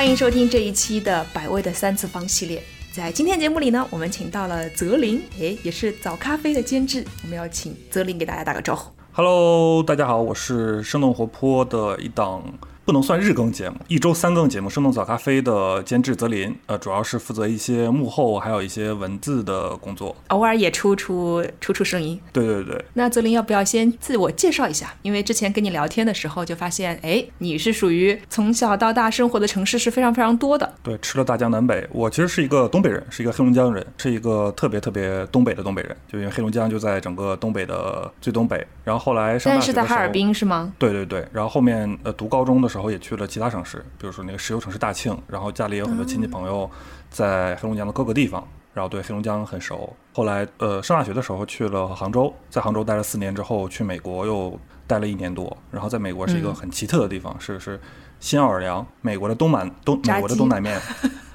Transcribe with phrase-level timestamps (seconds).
[0.00, 2.62] 欢迎收听这一期的百味的三次方系列。
[2.90, 7.04] 在今天节目里呢，我们请到了泽林，哎，也是早咖啡的监制。
[7.22, 8.90] 我们要请泽林给大家打个招呼。
[9.12, 12.42] Hello，大家好，我是生动活泼的一档
[12.84, 20.16] 不能算日更节目，一周三更节目《生动早咖啡》的监制泽林，呃，主要是负责一些幕后还有一些文字的工作。
[20.28, 22.20] 偶尔也出出出出声音。
[22.32, 24.92] 对对对，那泽林要不要先自我介绍一下？
[25.02, 30.72] 因为之前跟你聊天的时候就发现，哎，你是属于从小到大生活的城市是非常非常多的。
[30.82, 31.86] 对，吃了大江南北。
[31.92, 35.96] 我其实是一个东北人，是一个黑龙江人，是一个特别特别东北的东北人。
[36.10, 38.66] 就因为黑龙江就在整个东北的最东北。
[38.82, 40.72] 然后后来上大学的时候，但是在哈尔滨是吗？
[40.78, 46.70] 对对对，然后后面呃读高中的时候也去了其他省市，比如说那个石油城市大庆，然后家里有很多亲戚朋友
[47.10, 49.92] 在黑龙江的各个地方，然后对黑龙江很熟。
[50.12, 57.80] 后来呃上大学的时候去了杭州，在杭州待了四年之后，去美国又待了一年多，然后在美国是一个很奇特的地方，是是
[58.20, 60.80] 新奥尔良，美国的东南东美国的东南面。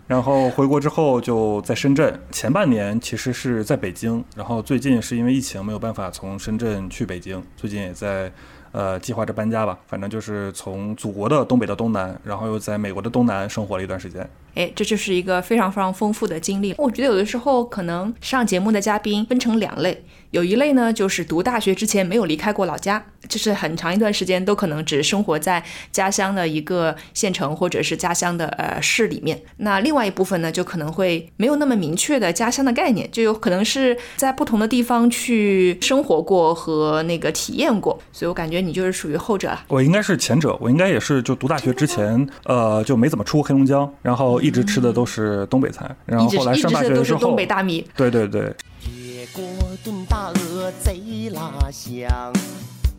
[0.07, 8.31] 然后回国之后就在深圳，前半年其实是在北京，然后最近是因为疫情没有办法从深圳去北京，最近也在
[8.75, 14.29] 呃计划着搬家吧，反正就是从祖国的东北到东南，然后又在美国的东南生活了一段时间。
[14.55, 16.73] 哎，这就是一个非常非常丰富的经历。
[16.77, 29.41] 我觉得有的时候可能上节目的嘉宾分成两类，有一类呢就是读大学之前没有离开过老家，就是很长一段时间都可能只生活在家乡的一个县城或者是家乡的呃市里面。
[29.57, 37.99] 那另外一部分呢，就可能会没有那么明确的家乡的概念，就有可能是在不同的地方去生活过和那个体验过。
[38.11, 39.65] 所以我感觉你就是属于后者啊。
[39.67, 49.43] 我应该是前者，我应该也是就读大学之前，呃，就没怎么出黑龙江，然后一直吃的都是东北菜，然后后来上大学的时候东北大米，对对对，铁锅
[49.83, 52.31] 炖大鹅贼拉香，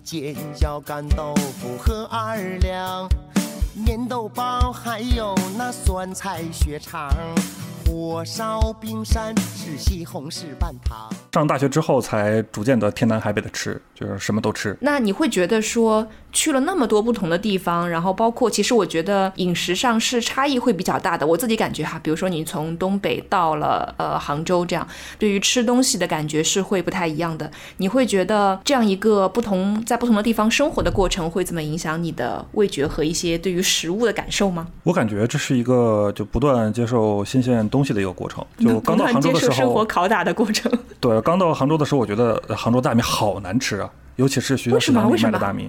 [0.02, 3.08] 尖椒干豆腐和二两，
[3.86, 7.14] 粘豆包还有那酸菜血肠，
[7.86, 11.08] 火烧冰山是西红柿拌糖。
[11.32, 14.76] 上大学之后才逐渐的天南海北的吃，就是什么都吃。
[14.80, 21.24] 那你会觉得说去了那么多不同的地方，然后包括其实我觉得饮食上是差异会比较大的。
[21.24, 24.86] 我自己感觉哈，比如说你从东北到了呃杭州这样，
[25.18, 27.48] 对于吃东西的感觉是会不太一样的。
[27.76, 34.66] 你会觉得这样一个不同在不同的地方生活的过程会怎么影响你的味觉和一些对于食物的感受吗？
[34.82, 38.42] 我感觉这是一个就不断接受新鲜东西的一个过程。
[38.58, 40.72] 就刚到杭州的时候生活候，拷打的过程。
[40.98, 45.68] 对，刚到杭州的时候，我觉得呃杭州大米好难吃啊，尤其是学校食堂里么为什么卖的大米，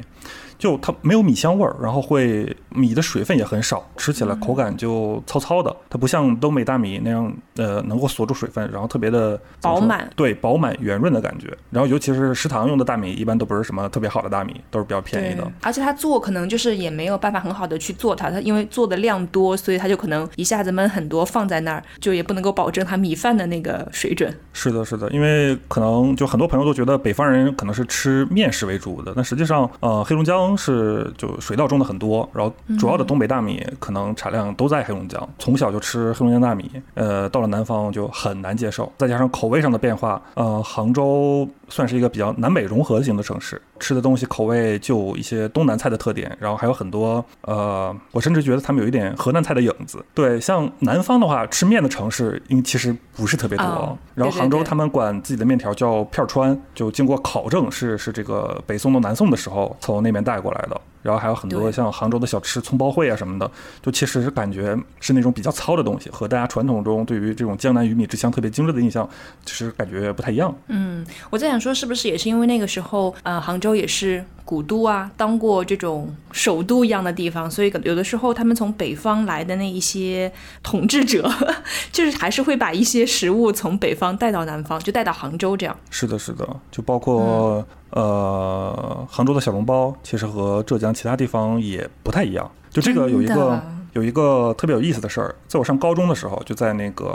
[0.57, 5.75] 就它没有米香味儿，然后会米的水分也很少，吃起来口感就糙糙的。
[5.89, 11.55] 它不像东北大米那样，呃，能够锁住水分，然后特别的饱满对，饱满圆润的感觉。
[11.69, 15.49] 然后尤其是食堂用的大米，一般都不是什么特别好的大米，都是比较便宜的。
[15.61, 24.33] 而且它做可能就是也没有办法很好的去做它，它因为做的量多，所以它就可能一下子焖很多放在那儿，就也不能够保证它米饭的那个水准。
[24.53, 50.03] 是的，是的，因为可能就很多朋友都觉得北方人可能是吃面食为主的，但实际上，呃，黑龙江是就水稻种的很多，然后主要的东北大米可能产量都在黑龙江，从小就吃黑龙江大米，呃，到了南方就很难接受，再加上口味上的变化，呃，杭州算是一个比较南北融合型的城市，吃的东西口味就有一些东南菜的特点，然后还有很多，呃，我甚至觉得他们有一点河南菜的影子。
[50.13, 53.65] 对，像南方的话，吃面的城市，因为其实不是特别多。
[53.65, 60.81] 哦然后杭州他们管自己的面条叫片儿川，就经过考证是是这个北宋到南宋的时候从那边带过来的。
[61.01, 63.49] 然后还有很多像杭州的小吃，葱包烩啊什么的，
[63.81, 69.07] 就其实是感觉是那种比较糙的东西，和大家传统中对于这种江南鱼米之乡特别精致的印象，
[69.45, 70.53] 其实感觉不太一样。
[70.67, 80.31] 嗯我在想说，是不是也是因为那个时候，呃，杭州也是古都啊，当过这种首都一样的地方，所以有的时候他们从北方来的那一些
[80.63, 81.29] 统治者，
[81.91, 85.77] 就是还是会把一些食物从北方带到南方，就带到杭州这样。
[85.89, 92.49] 是的，是的，就包括、呃杭州的小笼包，其实和浙江其他地方也不太一样。
[92.69, 93.61] 就这个有一个
[93.91, 97.05] 有一个特别有意思的事儿，在我上高中的时候，就在那个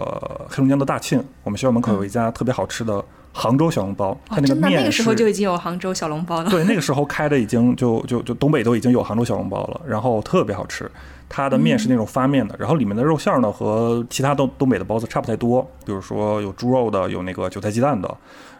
[0.51, 3.03] 黑龙江的大庆，我们学校门口有一家特别好吃的
[3.33, 6.51] 杭州小笼包，它哦，那个那个时候就已经有杭州小笼包了。
[6.51, 10.91] 对，那个时候 开的已经就就就东北都已经有杭州小笼包了，然后特别好吃。
[11.35, 18.15] 它的面是那种发面的，然后里面的肉馅儿呢和其他东东北的包子差不太多，比如说有猪肉的，有那个韭菜鸡蛋的，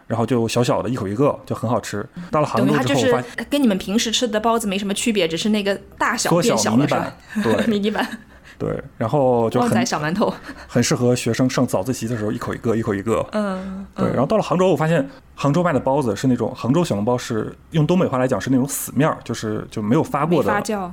[0.07, 2.03] 然后就小小的一口一个，就很好吃。
[2.31, 8.07] 到了杭州之后，跟你们平时吃的包子没什么区别，只是那个大小变小了，对迷你版
[8.57, 10.33] 对，然后就旺仔很小馒头。
[10.67, 13.25] 很适合学生上早自习的时候一口一个，一口一个。
[13.31, 20.89] 嗯，对，然后到了杭州，我发现杭州卖的包子是那种杭州小笼包，是用东北话来讲是那种死面儿，就是就没有发过的，发酵。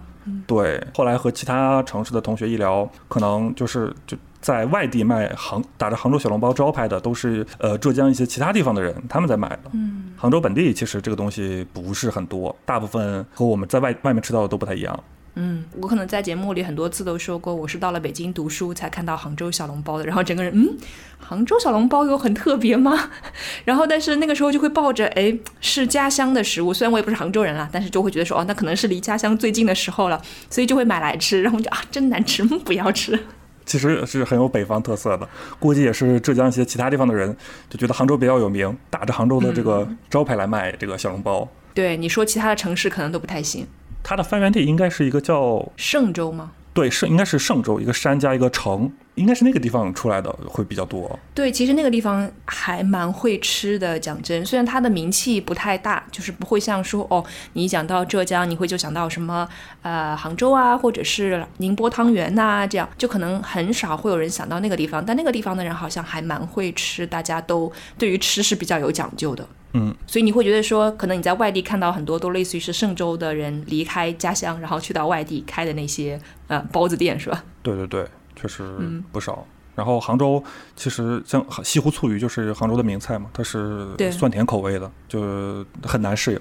[0.46, 9.62] 对，后来和其他城市的同学一聊，可能就是就在外地卖杭打着杭州小笼包招牌的，都是呃浙江一些其他地方的人，他们在买的。
[9.72, 15.04] 嗯，杭州本地其实这个东西不是很多，大部分和我们在外外面吃到的都不太一样。
[15.34, 20.76] 嗯，我可能在节目里很多次都说过，我是到了北京读书才看到杭州小笼包的，然后整个人，嗯，
[21.18, 23.10] 杭州小笼包有很特别吗？
[23.64, 33.18] 然后但是那个时候就会抱着，哎，是家乡的食物，虽然我也不是杭州人啦，但是就会觉得说，哦，那可能是离家乡最近的时候了，所以就会买来吃，然后就啊，真难吃，不要吃。
[33.64, 35.28] 其实是很有北方特色的，
[35.60, 37.36] 估计也是浙江一些其他地方的人
[37.68, 41.48] 就觉得杭州比较有名，打着杭州的这个招牌来卖这个小笼包。
[41.72, 43.64] 对，你说其他的城市可能都不太行。
[44.02, 46.52] 它的发源地应该是一个叫嵊州吗？
[46.72, 51.18] 对，是应该是嵊州，一个山加一个城，应该是那个地方出来的会比较多。
[51.34, 59.46] 对，其实那个地方还蛮会吃的，讲真，虽然它的名气不太大，就是不会像说哦，你一讲到浙江，你会就想到什么
[59.82, 65.04] 呃杭州啊，或者是宁波汤圆呐、这样就可能很少会有人想到那个地方。
[65.04, 69.46] 但那个地方的人好像还蛮会吃，大家都对于吃是比较有讲究的。
[69.72, 76.18] 嗯，所以你会觉得说，可能你在外地看到很多都类似于是嵊州的人离开家乡，然后去到外地开的那些
[76.48, 77.44] 呃包子店，是吧？
[77.62, 78.04] 对对对，
[78.40, 79.46] 确实嗯不少。
[79.74, 80.42] 然后杭州
[80.76, 86.38] 其实像西湖醋鱼就是杭州的名菜嘛，它是对酸甜口味的，就很难适应。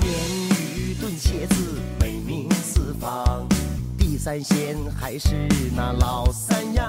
[0.00, 0.08] 鲶
[0.76, 3.46] 鱼炖茄子，美名四方。
[3.98, 5.34] 地三鲜还是
[5.76, 6.84] 那老三样。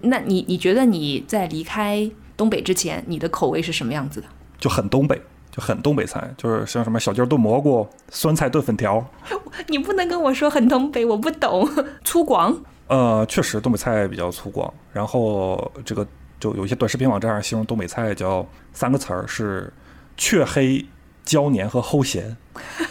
[0.00, 4.26] 那你你觉得你在离开东北之前，你的口味是什么样子的？
[4.58, 9.04] 就很东北，就很东北菜，就是像什么小鸡儿炖蘑菇、酸菜炖粉条。
[9.68, 11.68] 你不能跟我说很东北，我不懂。
[12.04, 12.56] 粗犷，
[12.88, 16.06] 呃，确实东北菜比较粗犷，然后这个
[16.40, 19.72] 就有一些短视频网站上形容东北菜叫三个词儿是
[20.16, 20.84] 雀黑、
[21.24, 22.36] 椒黏和齁咸。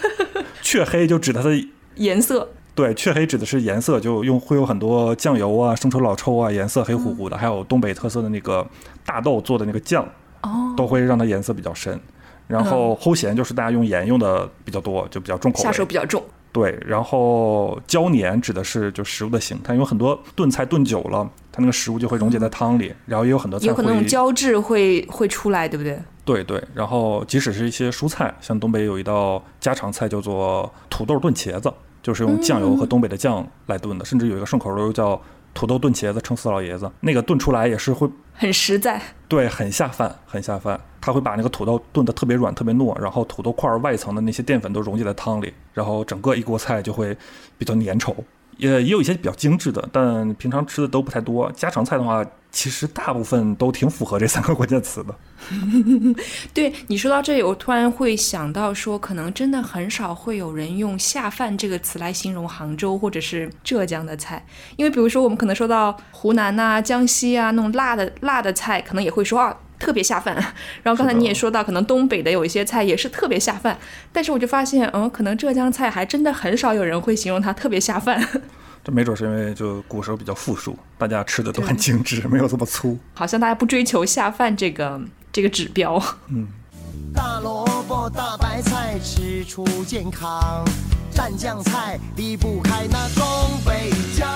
[0.62, 1.50] 雀黑就指它的
[1.96, 8.64] 颜色，对，雀黑指的是颜色，就用会有很多酱油啊、生抽、老抽啊，颜色黑乎乎的，还有东北特色的那个
[9.04, 10.06] 大豆做的那个酱，
[10.42, 11.98] 哦，都会让它颜色比较深。
[12.46, 15.64] 然后齁咸就是大家用盐用的比较多，就比较重口味。
[15.64, 16.22] 下手比较重。
[16.50, 26.00] 对，然后胶黏指的是就食物的形态，因为很多炖菜炖久了，它那个食物就会溶解在汤里，然后也有很多菜有可能胶质会会出来，对不对？
[26.24, 31.72] 对对，然后即使是一些蔬菜，像东北有一道家常菜叫做土豆炖茄子，
[32.02, 35.20] 就是用酱油和东北的酱来炖的，甚至有一个顺口溜叫
[35.54, 39.00] 土豆炖茄子撑死老爷子，那个炖出来也是会很实在。
[39.26, 40.80] 对很下饭，很下饭。
[41.00, 47.16] 他会把那个土豆炖得特别软、特别糯，然后土豆块儿外层的那些淀粉都溶解在汤里，然后整个一锅菜就会
[47.56, 48.14] 比较粘稠。
[48.58, 51.50] 也也有一些比较精致的，但平常吃的都不太多。
[51.52, 55.14] 家常菜的话，其实大部分都挺符合这三个关键词的。
[56.52, 64.44] 对你说到这里，我突然会想到说，可能真的很少会有人用“下饭”这个词来形容杭州或者是浙江的菜，
[64.76, 69.56] 因为比如说我们可能说到湖南呐、江西啊那种辣的辣的菜，可能也会说啊。
[69.78, 70.34] 特别下饭，
[70.82, 73.78] 然后刚才你也说到，可能东北的有一些菜也是特别下饭，
[74.12, 78.22] 但是我就发现，嗯，可能浙江菜还真的很少有人会形容它特别下饭，
[78.84, 82.98] 这没准是因为就古时候比较富庶， 大家吃的都很精致，没有这么粗。
[83.14, 85.00] 好像大家不追求下饭这个
[85.32, 86.02] 这个指标。
[86.28, 86.48] 嗯
[87.14, 90.64] 大萝卜、大白菜吃出健康，
[91.12, 93.24] 蘸酱菜离不开那东
[93.64, 94.28] 北酱。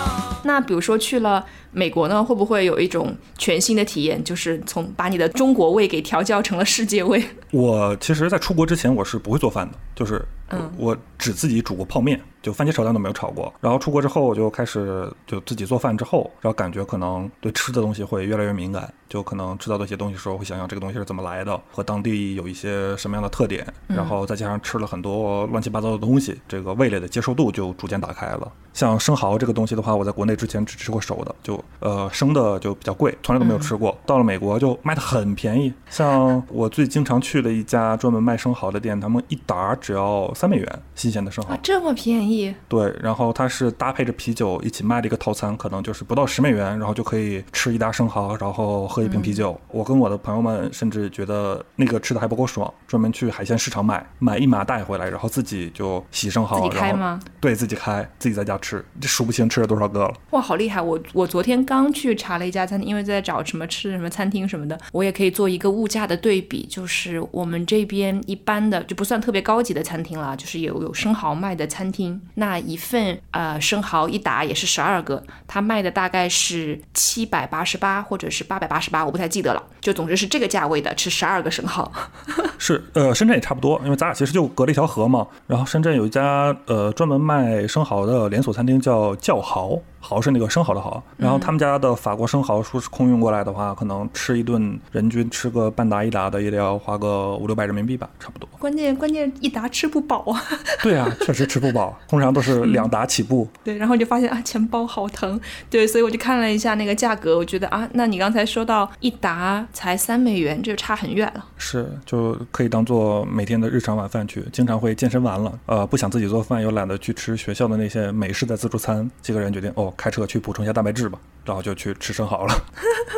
[0.44, 7.22] 那比如说去了美国呢，会不会有一种全新的体验，就是从把你的中国味给调教成了世界味？
[7.50, 13.52] 我其实，在出国之前我是不会做饭的，就是嗯我只自己煮过泡面，就番茄炒蛋都没有炒过。
[13.60, 28.50] 然后出国之后，我就开始就自己做饭之后，然后感觉可能对吃的东西会越来越敏感，就可能吃到的一些东西时候，会想想这个东西是怎么来的，和当地有一些什么样的特点，然后再加上吃了很多乱七八糟的东西，这个味蕾的接受度就逐渐打开了。
[28.72, 33.96] 像生蚝这个东西的话，我在国内之前只吃过熟的，就呃生的就比较贵，从来都没有吃过。
[34.06, 41.58] 到了美国就卖的很便宜，像我最经常去的一家专门卖生蚝的店，他们一打只要三美元，新鲜的生蚝啊，。
[41.62, 42.54] 这么便宜？
[42.68, 49.58] 对，然后它是搭配着啤酒一起卖的一个套餐，可能就是不到十美元，然后就可以吃一打生蚝，然后喝一瓶啤酒。
[49.68, 57.20] 我跟我的朋友们甚至觉得那个吃的还不够爽，专门去海鲜市场买，买一码带回来，然后自己就洗生蚝，然后吗？
[57.40, 60.14] 对自己开，自己在家吃，这数不清吃了多少个了。
[60.30, 60.80] 哇，好厉害！
[60.80, 66.64] 我我昨天刚去查了一家餐厅，因为在找什么吃什么餐厅什么的，我也可以做一个物价的对比。
[66.66, 79.62] 就是我们这边一般的就不算特别高级的餐厅了，就是有有生蚝卖的餐厅，那一份呃生蚝一打也是十二个，它卖的大概是七百八十八或者是八百八十八，我不太记得了。
[79.80, 81.90] 就总之是这个价位的，吃十二个生蚝。
[82.56, 85.26] 是，呃，深圳也差不多，因为咱俩其实就隔了一条河嘛。
[85.48, 89.78] 然后深圳有一家呃专门卖生蚝的连锁餐厅，叫叫豪。
[90.02, 98.48] 蚝是那个生蚝的蚝，然后他们家的法国生蚝说是空运过来的话，可能吃一顿人均吃个半打一打的也得要花个五六百人民币吧，差不多。
[98.58, 100.42] 关键关键一打吃不饱啊。
[100.82, 103.48] 对啊，确实吃不饱，通常都是两打起步。
[103.62, 105.40] 对，然后就发现啊，钱包好疼。
[105.70, 111.44] 对，所以我就看了一下那个价格，我觉得啊，那你刚才说到一打才三美元，这就差很远了。
[111.56, 114.44] 是，就可以当做每天的日常晚饭去。
[114.52, 119.91] 经常会健身完了，呃，不想自己做饭，又懒得去吃学校的那些美式的自助餐，几个人决定哦。
[119.96, 122.54] 开车去补充一下蛋白质吧，然后就去吃生蚝了。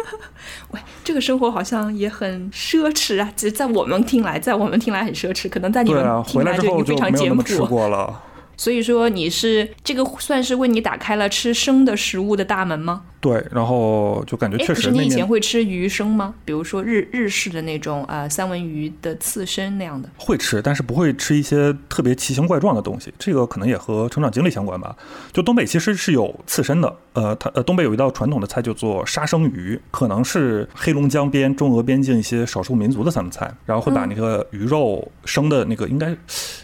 [0.70, 3.32] 喂，这个生活好像也很奢侈啊！
[3.36, 7.42] 其实，在我们听来，在我们听来很奢侈，可能在你们听来就非常简朴。
[7.42, 8.20] 吃过了。
[8.56, 13.02] 所以说，你是这个算是为你打开了吃生的食物的大门吗？
[13.20, 14.90] 对，然后就感觉确实。
[14.90, 16.34] 你以前会吃鱼生吗？
[16.44, 20.06] 比如说日日式的那种呃三文鱼的刺身那样的。
[20.18, 23.10] 会吃，但是不会吃一些特别奇形怪状的东西。
[23.18, 24.94] 这个可能也和成长经历相关吧。
[25.32, 36.14] 就东北其实是有刺身的，呃，它呃东北有一道传统的菜叫做杀生鱼，可能是黑龙江边、中俄边境一些少数民族的三菜，然后会把那个鱼肉生的那个应该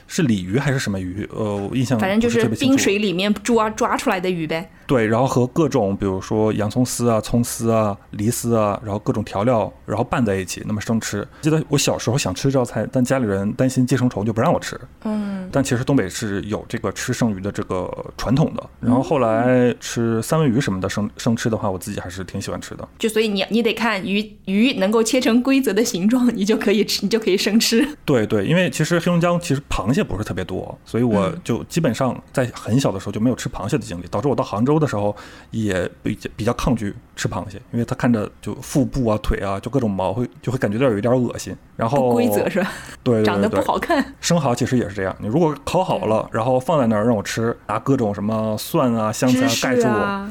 [0.07, 1.27] 是鲤鱼还是什么鱼？
[1.33, 4.71] 呃，我印象反正就是冰水里面抓抓出来的鱼呗。
[4.87, 11.27] 对，然后和各种比如说洋葱丝啊、葱丝啊、梨丝啊，然后各种调料，然后拌在一起，那么生吃。
[11.41, 14.79] 记得我小时候想吃这道菜，但家里人担心寄生虫，就不让我吃。
[15.05, 15.49] 嗯。
[15.53, 18.69] 但其实东北是有这个吃生鱼的这个传统的。
[18.81, 22.89] 然后后来吃三文鱼什么的生生吃的话，我自己还是挺喜欢吃的。
[22.99, 27.89] 就所以你你得看鱼鱼能够切成规则的形状，你就可以吃，你就可以生吃。
[28.05, 34.81] 对对，因为其实黑龙江其实螃蟹不是特别多，所以我就基本上在很小的时候就没有吃螃蟹的经历，导致我到杭州。
[34.81, 35.15] 的时候
[35.51, 41.55] 也比较比较抗拒吃螃蟹，因为它看着就腹部啊、腿啊，就各种毛会就会感觉到有一点恶心。
[41.77, 42.73] 然后规则是吧？
[43.03, 44.15] 对，长得不好看。
[44.21, 49.87] 生蚝其实也是这样，你如果烤好了，然后放在那儿让我吃，拿各种什么蒜啊、香菜啊盖住。
[49.87, 50.31] 我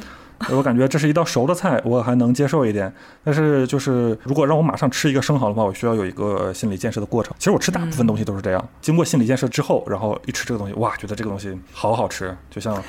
[0.63, 2.91] 感觉这是一道熟的菜，我还能接受一点。
[3.23, 7.33] 但是就是如果让我马上吃一个生蚝的话，我需要有一个心理建设的过程。
[7.37, 12.81] 其实我吃大部分东西都是这样，经过心理建设之后，然后一吃这个东西，哇，觉得这个东西好好吃，就像。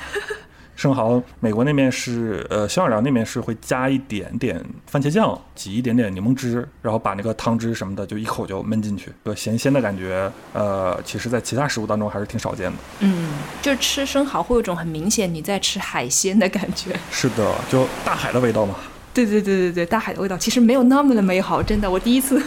[0.81, 12.77] 生蚝，美国那边是，呃，小奥那边是会加一点点番茄酱，挤一点点柠檬汁，然后把那个汤汁什么的就一口就闷进去，个咸鲜的感觉，呃，其实在其他食物当中还是挺少见的。
[13.01, 13.29] 嗯，
[13.61, 16.95] 就吃生蚝会有种很明显你在吃海鲜的感觉。
[17.11, 18.73] 是的， 就大海的味道嘛。
[19.13, 21.91] 对对对对对，大海的味道其实没有那么的美好，真的。
[21.91, 22.41] 我第一次，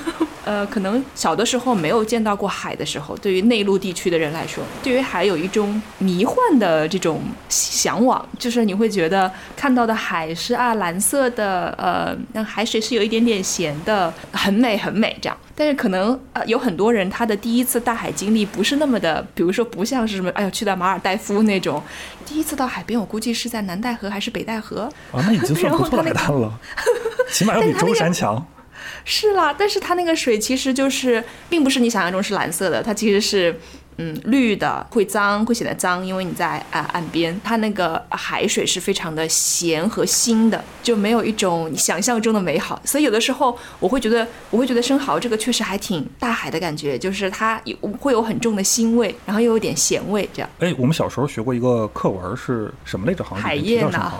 [0.44, 15.36] 呃，可能小的时候没有见到过海的时候，对于内陆地区的人来说，对于海有一种迷幻的这种向往，就是你会觉得看到的海是啊蓝色的，呃，那海水是有一点点咸的，很美很美这样。
[15.56, 21.82] 但是可能呃有很多人他的第一次大海经历不是那么的，比如说不像是什么，哎呀去到马尔代夫那种，
[22.26, 26.52] 第一次到海边，我估计是在南戴河还是北戴河啊，那已经算不错的海滩了，
[27.32, 28.44] 起码要比舟山强。
[29.04, 33.58] 是啦，但是它那个水其实就是，并不是你想象中是蓝色的，它其实是。
[33.96, 42.82] 嗯，绿的会脏，会显得脏，因为你在啊岸边，它那个海水是非常的咸和腥的，就没有一种想象中的美好。
[42.84, 50.50] 所以有的时候我会觉得，我会觉得生蚝这个确实还挺大海的感觉，就是它有会有很重的腥味，然后又有点咸味，这样。
[50.58, 53.22] 哎，我们小时候学过一个课文是什么来着？
[53.22, 54.12] 好像海燕呢？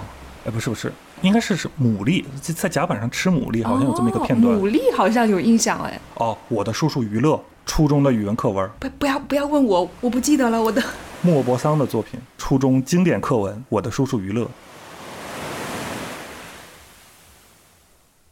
[0.46, 0.92] 哎，不是不是，
[1.24, 2.22] 应该是是牡蛎，
[2.54, 4.54] 在甲板上吃牡蛎，好像有这么一个片段。
[4.56, 5.98] 牡蛎好像有印象哎。
[6.16, 7.42] 哦，我的叔叔于乐。
[7.66, 10.60] 初中的语文课文，不不要不要问我，我不记得了。
[10.62, 10.82] 我的
[11.22, 14.44] 莫泊桑的作品，初中经典课文《我的叔叔于乐》。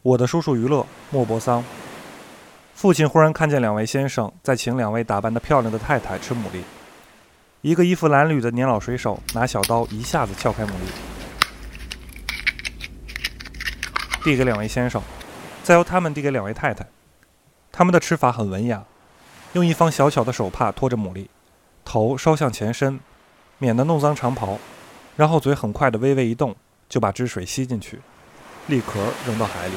[0.03, 1.63] 我的叔叔于乐，莫泊桑。
[2.75, 6.61] 父亲忽然看见两位先生在请两位打扮的漂亮的太太吃牡蛎。
[7.61, 10.71] 一个衣服褴褛的年老水手拿小刀一下子撬开牡蛎，
[14.23, 15.01] 递给两位先生，
[15.63, 16.87] 再由他们递给两位太太。
[17.71, 18.83] 他们的吃法很文雅，
[19.51, 21.27] 用一方小小的手帕托着牡蛎，
[21.83, 22.99] 头稍向前伸，
[23.57, 24.57] 免得弄脏长袍，
[25.17, 26.55] 然后嘴很快的微微一动，
[26.87, 27.99] 就把汁水吸进去，
[28.67, 29.73] 立壳扔到海里。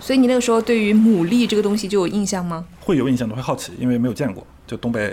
[0.00, 2.64] 所以你那个时候对于牡蛎这个东西就有印象吗？
[2.80, 4.46] 会有印象，都会好奇，因为没有见过。
[4.66, 5.10] 就东北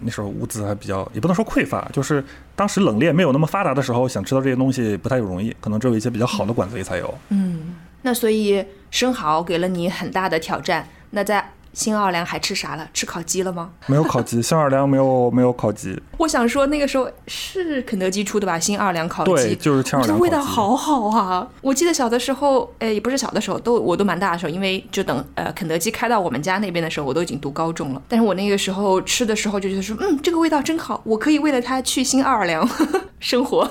[0.00, 2.24] 那时候物资还比较，也不能说匮乏，就是
[2.56, 7.14] 当时冷链没有那么发达的时候，想吃到这些东西不太容易，可能只有一些比较好的馆子里才有。
[7.28, 10.88] 嗯，那所以生蚝给了你很大的挑战。
[11.10, 12.88] 那在新奥尔良还吃啥了？
[12.92, 13.70] 吃烤鸡了吗？
[13.86, 16.00] 没有烤鸡， 新奥尔良没有没有烤鸡。
[16.18, 18.58] 我想说那个时候是肯德基出的吧？
[18.58, 21.46] 新奥尔良烤鸡，对，就是新奥尔良这味道好好啊！
[21.60, 28.02] 我记得小的时候，哎，也不是小的时候，都我都蛮大的时候，因为就等呃肯德基开到我们家那边的时候，我都已经读高中了。
[28.08, 32.68] 但是我那个时候吃的时候就觉得说，嗯，这个味道真好，我可以为了它去新奥尔良
[33.18, 33.68] 生活。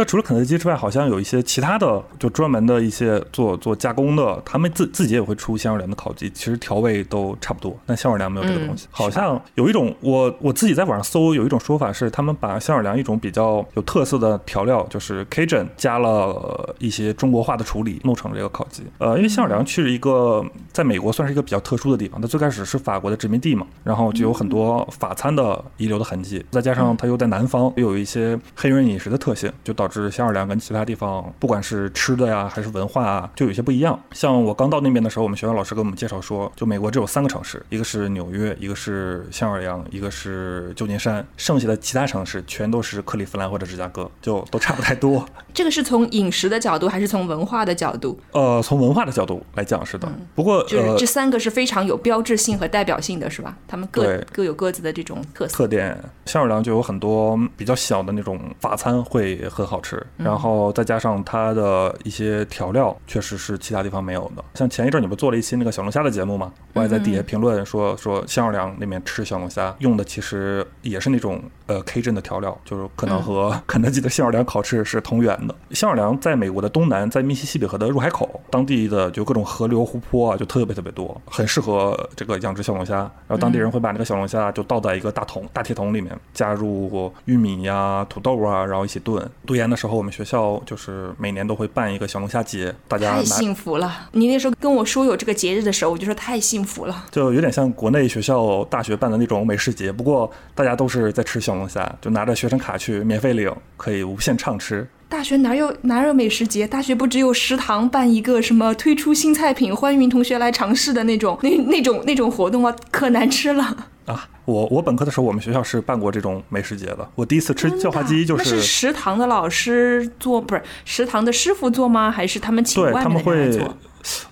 [0.00, 7.78] 但除了肯德基之外，好像有一些其他的，就专门的一些做做加工的，他们自自己也会出新奥尔良的烤鸡，其实调味都差不多。
[7.84, 8.88] 但新奥尔良没有这个东西。
[8.90, 18.84] 好像有一种，我我自己在网上搜，有一种说法是，他们把新奥尔良一种比较有特色的调料，就是 Cajun 加了一些中国化的处理，弄成了这个烤鸡。
[18.96, 20.42] 呃，因为新奥尔良是一个
[20.72, 33.98] 在美国算是一个比较特殊的地方，它最开始是法国的殖民地嘛，然后就有很多法餐的遗留的痕迹，再加上它又在南方，又有一些黑人饮食的特性，就导致新奥尔良跟其他地方，不管是吃的呀，还是文化啊，就有些不一样。
[34.12, 45.26] 像我刚到那边的时候，我们学校老师给我们介绍说，就美国只有三个城市，一个是纽约，一个是新奥尔良，一个是旧金山，剩下的其他城市全都是克利夫兰或者芝加哥，就都差不太多。
[45.52, 48.18] 这个是从饮食的角度，还是从文化的角度？
[48.32, 50.08] 呃，从文化的角度来讲是的。
[50.34, 53.56] 不过，就是这三个是非常有标志性和代表性的是吧？
[53.66, 55.98] 他们各各有各自的这种特色特点。
[56.26, 64.44] 新奥尔良就有很多比较小的那种法餐会很好吃，然后再加上它的一些调料，确实是其他地方没有的。
[64.54, 66.52] 像前一阵你不做了一期那个小龙虾的节目吗？
[66.74, 75.54] 我也在底下评论说说香奥尔良那边吃小龙虾用的其实也是那种呃 Cajun 的调料，就是可能和 肯德基的香奥尔良烤翅是同源的。
[75.70, 82.98] 香奥尔良在美国的东南，在密西西比河的入海口，当地的就各种河流湖泊啊，就特别特别多，很适合这个养殖小龙虾。
[83.26, 89.28] 然后当地人会把那个小龙虾就倒在一个大桶、大铁桶里面，加入玉米呀、土豆啊，然后一起炖。
[89.46, 94.08] 读研的时候，我们学校就是每年都会办一个小龙虾节，大家太幸福了。
[94.12, 104.88] 你那时候跟我说有这个节日的时候，我就说太幸福了，就有点像国内学校大学办的那种美食节，不过大家都是在吃小龙虾，就拿着学生卡去免费领，可以无限畅吃。
[105.08, 106.68] 大学哪有哪有美食节？
[106.68, 114.28] 大学不只有食堂办一个什么推出新菜品，欢迎同学来尝试的那种那那种那种活动啊，可难吃了啊！
[114.44, 117.08] 我我本科的时候，我们学校是办过这种美食节的。
[117.14, 122.10] 我第一次吃叫花鸡就是食堂的老师做，不是食堂的师傅做吗？
[122.10, 123.76] 还是他们请外面的人做？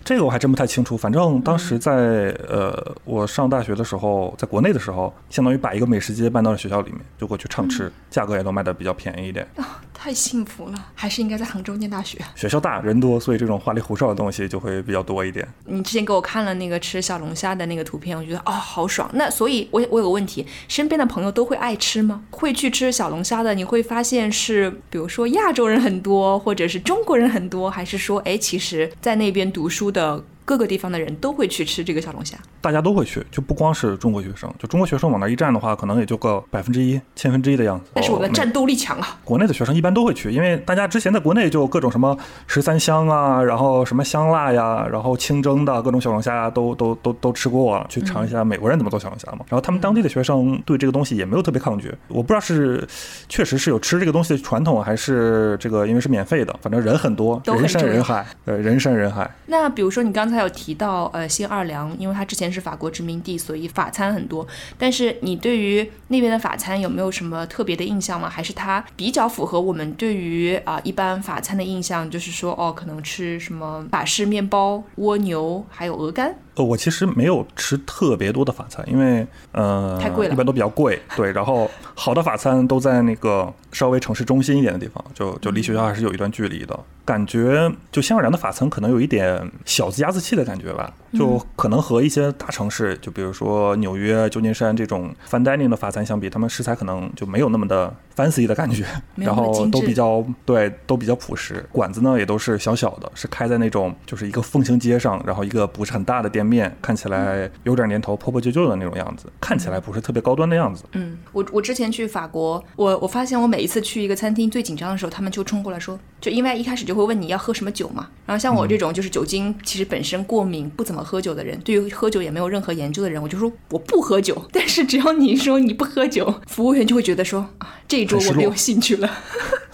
[0.05, 0.97] 这个我还真不太清楚。
[0.97, 9.47] 反正当时在呃，我上大学的时候，在国内的时候，相当于把一个美食街搬到了学校里面，就过去畅吃，价格也都卖的比较便宜一点。
[9.57, 10.87] 啊，太幸福了！
[10.95, 12.19] 还是应该在杭州念大学。
[12.35, 15.47] 学校大人多，所以这种花里胡哨的东西就会比较多一点。
[15.65, 19.11] 你之前给我看了那个吃小龙虾的那个图片，我觉得啊，好爽。
[19.15, 22.23] 那所以，我我有个问题，身边的朋友都会爱吃吗？
[22.31, 30.23] 会去吃小龙虾的，你会发现是，比如说亚洲人很多，或者是中国人很多，还是说，哎，其实在那边读书的。
[30.49, 37.91] 各个地方的人都会去吃这个小龙虾，大家都会去，就不光是中国学生，就中国学生往那一站的话，可能也就个百分之一、千分之一的样子。
[37.93, 39.19] 但是我们的战斗力强啊！
[39.25, 49.41] 国内的学生一般都会去，因为大家之前在国内就各种什么十三香啊，然后什么香辣呀，然后清蒸的各种小龙虾都都都都吃过，去尝一下美国人怎么做小龙虾嘛。
[49.51, 52.89] 然后他们当地的学生对这个东西也没有特别抗拒，我不知道是
[53.29, 59.31] 确实是有吃这个东西的传统，还是这个因为是免费的，反正人很多，人山人海，呃，人山人海。
[59.45, 60.38] 那比如说你刚才。
[60.39, 64.47] 还有提到呃新奥尔良，因为它之前是法国殖民地，所以法餐很多。
[64.79, 68.29] 但是你对于那边的法餐有没有什么特别的印象吗？
[68.29, 72.09] 还是它比较符合我们对于啊一般法餐的印象？
[72.09, 76.37] 就是说哦，可能吃什么法式面包、蜗牛，还有鹅肝。
[76.59, 81.01] 呃，我其实没有吃特别多的法餐，因为呃太贵了，一般都比较贵。
[81.17, 86.79] 对，然后好的法餐都在那个稍微城市中心一点的地方，就就离学校还是有一段距离的。
[87.05, 101.65] 感觉就新奥尔良的法餐可能有一点小资鸭子气的感觉吧，就可能和一些大城市，就比如说纽约、旧金山这种 fine dining 的法餐相比，他们食材可能就没有那么的 fancy 的感觉，然后都比较对，都比较朴实。
[101.73, 110.85] 馆子呢也都是小小的，是开在那种就是一个风行街上，然后一个不是很大的店面，看起来有点年头、破破旧旧的那种样子，看起来不是特别高端的样子。
[110.93, 124.43] 嗯，我我之前去法国，我我发现我每一次去一个餐厅最紧张的时候，他们就冲过来说，就因为一开始就会问你要喝什么酒嘛，然后像我这种就是酒精其实本身过敏、不怎么喝酒的人，对于喝酒也没有任何研究的人，我就说我不喝酒。
[124.53, 129.11] 但是只要你说你不喝酒，服务员就会觉得说啊，这一桌我没有 兴趣了。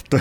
[0.08, 0.20] 对，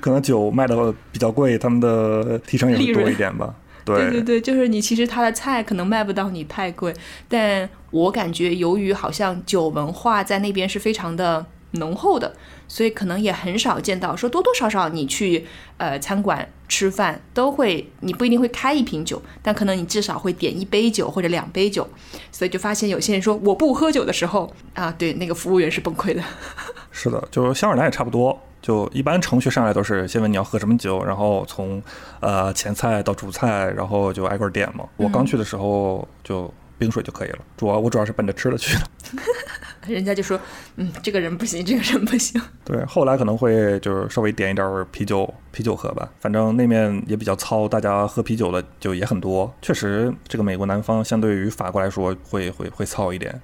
[0.00, 3.54] 可能酒卖的比较贵，他们的提成也会多一点吧。
[3.84, 6.94] 对对对，就是你其实他的菜可能卖不到你太贵，
[7.28, 12.34] 但我感觉由于好像酒文化在那边是非常的浓厚的，
[12.66, 21.88] 所以可能也很少见到说多多少少你去呃餐馆吃饭都会，你不一定会开一瓶酒，但可能你至少会点一杯酒或者两杯酒，
[22.32, 26.22] 所以就发现有些人说我不喝酒的时候啊，对那个服务员是崩溃的。
[26.92, 28.38] 是的，就香尔兰也差不多。
[28.62, 31.82] 就一般程序上来都是先问你要喝什么酒，然后从
[32.20, 34.84] 呃前菜到主菜，然后就挨个点嘛。
[34.96, 38.82] 我刚去的时候就冰水就可以了，主要我主要是奔着吃的去的。
[39.88, 40.38] 人家就说，
[40.76, 42.40] 嗯，这个人不行，这个人不行。
[42.62, 46.08] 对，后来可能会就是稍微点一点啤酒，啤酒喝吧。
[46.20, 49.52] 反正那面也比较糙，大家喝啤酒的就也很多。
[49.62, 53.40] 确实，这个美国南方相对于法国来说会会会糙一点。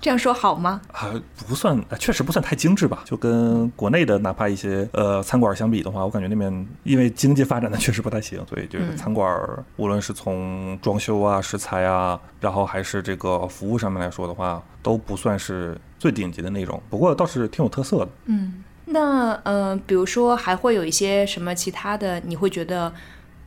[0.00, 0.80] 这样说好吗？
[0.92, 1.12] 啊，
[1.46, 3.02] 不算，确实不算太精致吧。
[3.04, 9.38] 就跟国内的哪怕一些呃餐馆相比的话，我感觉那边因为经济发展的确实不太行，所以就是餐馆
[9.76, 16.82] 无论是从装修啊、食材啊，然后还是这个服务上面来说的话，都不算是最顶级的那种。
[16.88, 18.08] 不过倒是挺有特色的。
[18.24, 22.90] 嗯，那呃，比如说还会有一些什么其他的，你会觉得？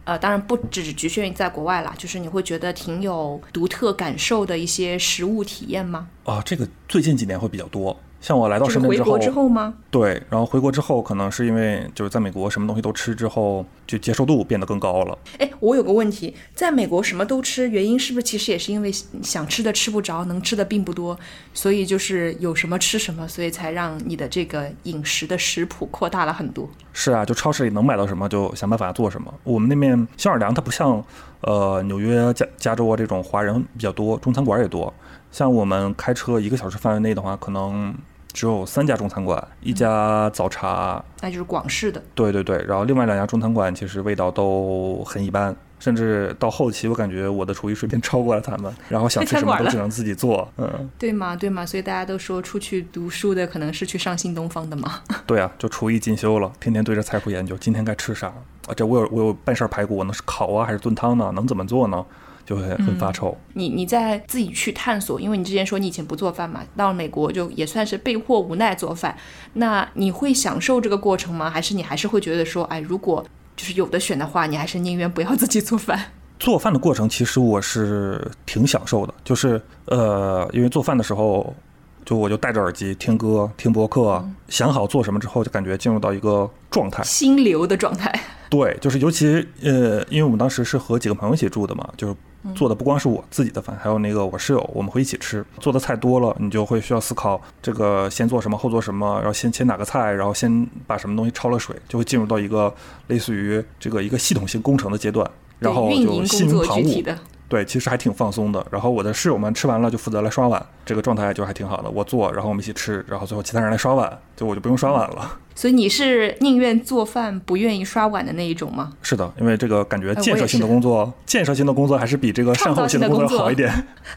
[0.05, 6.09] 呃，当然不只局限于在国外啦，就是你会觉得挺有独特感受的一些食物体验吗？
[6.25, 7.97] 啊，这个最近几年会比较多。
[8.23, 9.73] 像我来到深圳之后，回国之后吗？
[9.91, 15.17] 对，然后回国之后，可能是因为就是在美国什么东西都吃之后，就接受度变得更高了。
[15.39, 18.89] 哎，我有个问题，在美国什么都吃，原因是不是其实也是因为
[19.21, 21.19] 想吃的吃不着，能吃的并不多，
[21.53, 26.69] 所以就是有什么吃什么，所以才让你的这个饮食的食谱扩大了很多。
[26.93, 29.33] 是啊，就超市里能买到什么就想办法做什么。
[29.43, 31.03] 我们那边香尔良它不像
[31.41, 34.93] 呃纽约、加加州啊这种华人比较多，中餐馆也多。
[35.29, 37.93] 像我们开车一个小时范围内的话，可能。
[38.33, 42.01] 只有三家中餐馆，一家早茶，那就是广式的。
[42.15, 50.47] 对对对，然后另外两家中餐馆其实味道都很一般，甚至到后期我感觉我的厨艺水平超过了他们， 然后想吃什么都只能自己做。
[50.57, 51.35] 嗯，对吗？
[51.35, 51.63] 对吗？
[51.63, 54.99] 所以大家都说出去读书的可能是去上新东方的嘛。
[55.27, 58.27] 对啊，就厨艺进修了，天天对着菜谱研究，今天该吃啥？
[58.27, 61.31] 啊，这我有我有半扇排骨，我能是烤啊还是炖汤呢？
[61.35, 62.03] 能怎么做呢？
[62.45, 63.37] 就会很发愁。
[63.53, 69.15] 你你在自己去探索，因为你之前说你以前不做饭嘛，到了美国就也算是被迫无奈做饭。
[69.53, 71.49] 那你会享受这个过程吗？
[71.49, 73.25] 还是你还是会觉得说，哎，如果
[73.55, 76.11] 就是有的选的话，你还是宁愿不要自己做饭？
[76.39, 81.55] 做饭的过程其实我是挺享受的，就是呃，因为做饭的时候，
[82.03, 88.13] 就我就戴着耳机听歌、听播客，想好做什么之后，就感觉进入到一个状态，心流的状态。
[88.49, 92.15] 对，就是尤其呃，因为我们当时是和几个朋友一起住的嘛，就是
[92.55, 95.43] 做的不光是我自己的饭，还有那个我室友，我们会一起吃。
[95.59, 102.73] 做的菜多了，你就会需要思考这个先做什么，后做什么，然后先切哪个菜，然后先把什么东西焯了水，就会进入到一个
[103.07, 105.29] 类似于这个一个系统性工程的阶段，
[105.59, 107.15] 然后就心无旁骛。
[107.53, 108.65] 对，其实还挺放松的。
[108.71, 111.91] 然后我的室友们吃完了就负责来刷碗，这个状态就还挺好的。
[111.91, 115.37] 我做，然后我们一起吃，然后最后其他人来刷碗，就我就不用刷碗了。
[115.53, 118.93] 所以你是宁愿做饭不愿意刷碗的那一种吗？
[119.03, 123.71] 是的，因为这个感觉建设性的工作，建设性的工作还是比这个善后性的工作好一点。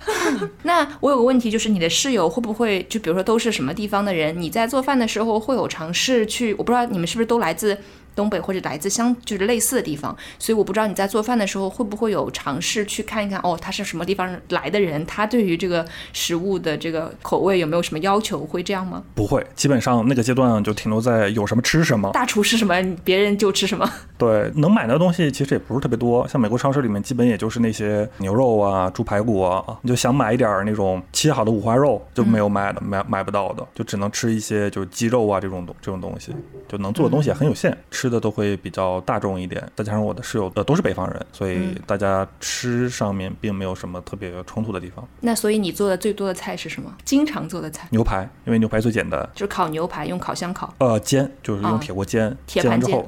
[0.64, 4.40] 那我有个问题，就是你的室友会不会就比如说都是什么地方的人？
[4.40, 6.54] 你在做饭的时候会有尝试去？
[6.54, 7.76] 我不知道你们是不是都来自。
[8.16, 18.40] 东北或者来自相就是类似的地方，所以我不知道你在做饭的时候会不会有尝试去看一看哦，他是什么地方来的人，他对于这个食物的这个口味有没有什么要求？
[18.46, 19.02] 会这样吗？
[19.14, 22.10] 不会，基本上那个阶段就停留在有什么吃什么。
[22.12, 22.74] 大厨吃什么，
[23.04, 23.86] 别人就吃什么。
[24.16, 36.32] 对，能买的东西其实也不是特别多，像美国超市里面基本也就是那些牛肉啊、猪排骨啊，你就想买一点那种切好的五花肉就没有卖的，买买不到的，就只能吃一些就是鸡肉啊这种东这种东西，
[36.68, 38.05] 就能做的东西也很有限，吃。
[38.06, 45.04] 吃的都会比较大众一点，再加上我的室友呃都是北方人，所以大家吃上面并没有什么特别冲突的地方。
[45.20, 46.94] 那所以你做的最多的菜是什么？
[47.04, 47.88] 经常做的菜？
[47.90, 50.72] 牛排，因为牛排最简单，就是烤牛排用烤箱烤。
[50.78, 53.04] 呃，煎就是用铁锅煎，煎完之后，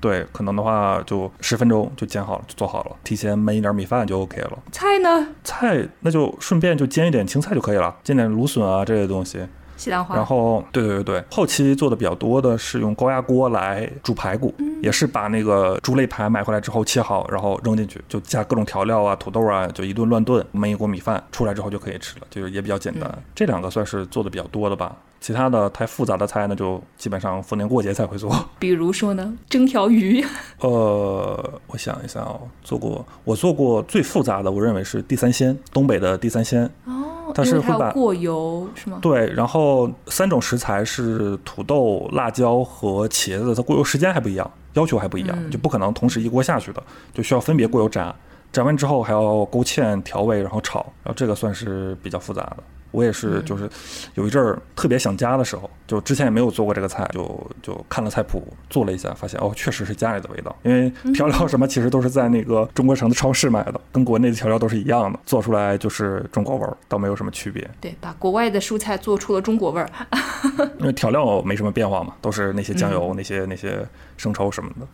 [0.00, 2.96] 对，可能的话就十分钟就煎好了，就做好了。
[3.02, 4.58] 提前焖一点米饭就 OK 了。
[4.70, 5.28] 菜呢？
[5.42, 9.40] 菜那就顺便就煎一点青菜就可以了，煎点芦笋啊这些东西。
[9.90, 11.12] 然后，对对对。
[11.12, 23.10] 对，后期做的比较多的是用高压锅来煮排骨，也是把那个猪肋排买回来之后切好，然后扔进去，就加各种调料啊、土豆啊，就一顿乱炖，焖一锅米饭出来之后就可以吃了，就是也比较简单。
[23.34, 28.30] 这两个算是做的比较多的吧，其他的太复杂的菜呢，就基本上逢年过节才会做。
[28.58, 30.22] 比如说呢，蒸条鱼。
[30.60, 36.68] 呃，我想一下哦，做过，我做过最复杂的，我认为是地三鲜，东北的地三鲜。
[36.84, 37.06] 哦。
[37.34, 38.98] 它是会把过油是吗？
[39.00, 46.82] 对，然后三种食材是土豆、辣椒和茄子，它过油时间还不一样，要求还不一样，就不可能同时一锅下去的，
[47.14, 48.14] 就需要分别过油炸。
[48.52, 52.56] 炸完之后还要勾芡调味，然后炒，然后这个算是比较复杂的。
[52.92, 53.68] 我也是，就是
[54.14, 60.54] 有一阵儿特别想家的时候，就之前也没有做过这个菜，就就看了菜谱做了一下，发现哦，确实是家里的味道。
[60.62, 67.68] 因为调料什么其实都是在那个中国城的超市买的，跟国内的调料都是一样的，做出来就是中国味儿，倒没有什么区别。
[67.80, 69.90] 对，把国外的蔬菜做出了中国味儿。
[70.78, 74.86] 因为调料没什么变化嘛，都是那些酱油、那些那些生抽什么的。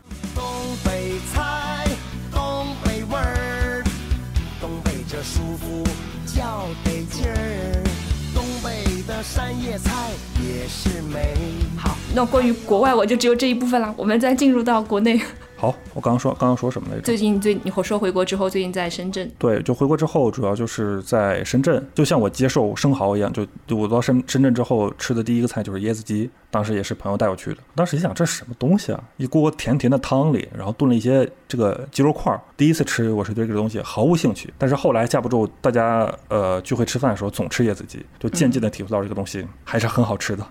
[9.34, 9.92] 山野菜
[10.42, 11.34] 也是美。
[11.76, 15.20] 好，那关于国外我就只有这一部分了，我们再进入到国内。
[15.60, 17.02] 好，我刚刚说刚刚说什么来着？
[17.02, 19.28] 最近最你说回国之后，最近在深圳。
[19.40, 27.56] 对，就回国之后，主要就是在深圳，就像我接受生蚝一样，就就我到深深圳之后吃的第一个菜就是椰子鸡，当时也是朋友带我去的。
[27.74, 29.02] 当时一想，这是什么东西啊？
[29.16, 32.40] 一锅甜甜的汤里，然后炖了一些这个鸡肉块儿。
[32.56, 34.54] 第一次吃，我是对这个东西毫无兴趣。
[34.56, 40.46] 但是后来架不住大家呃聚会吃饭的时候总吃椰子鸡，就渐渐的体会到这个东西还是很好吃的。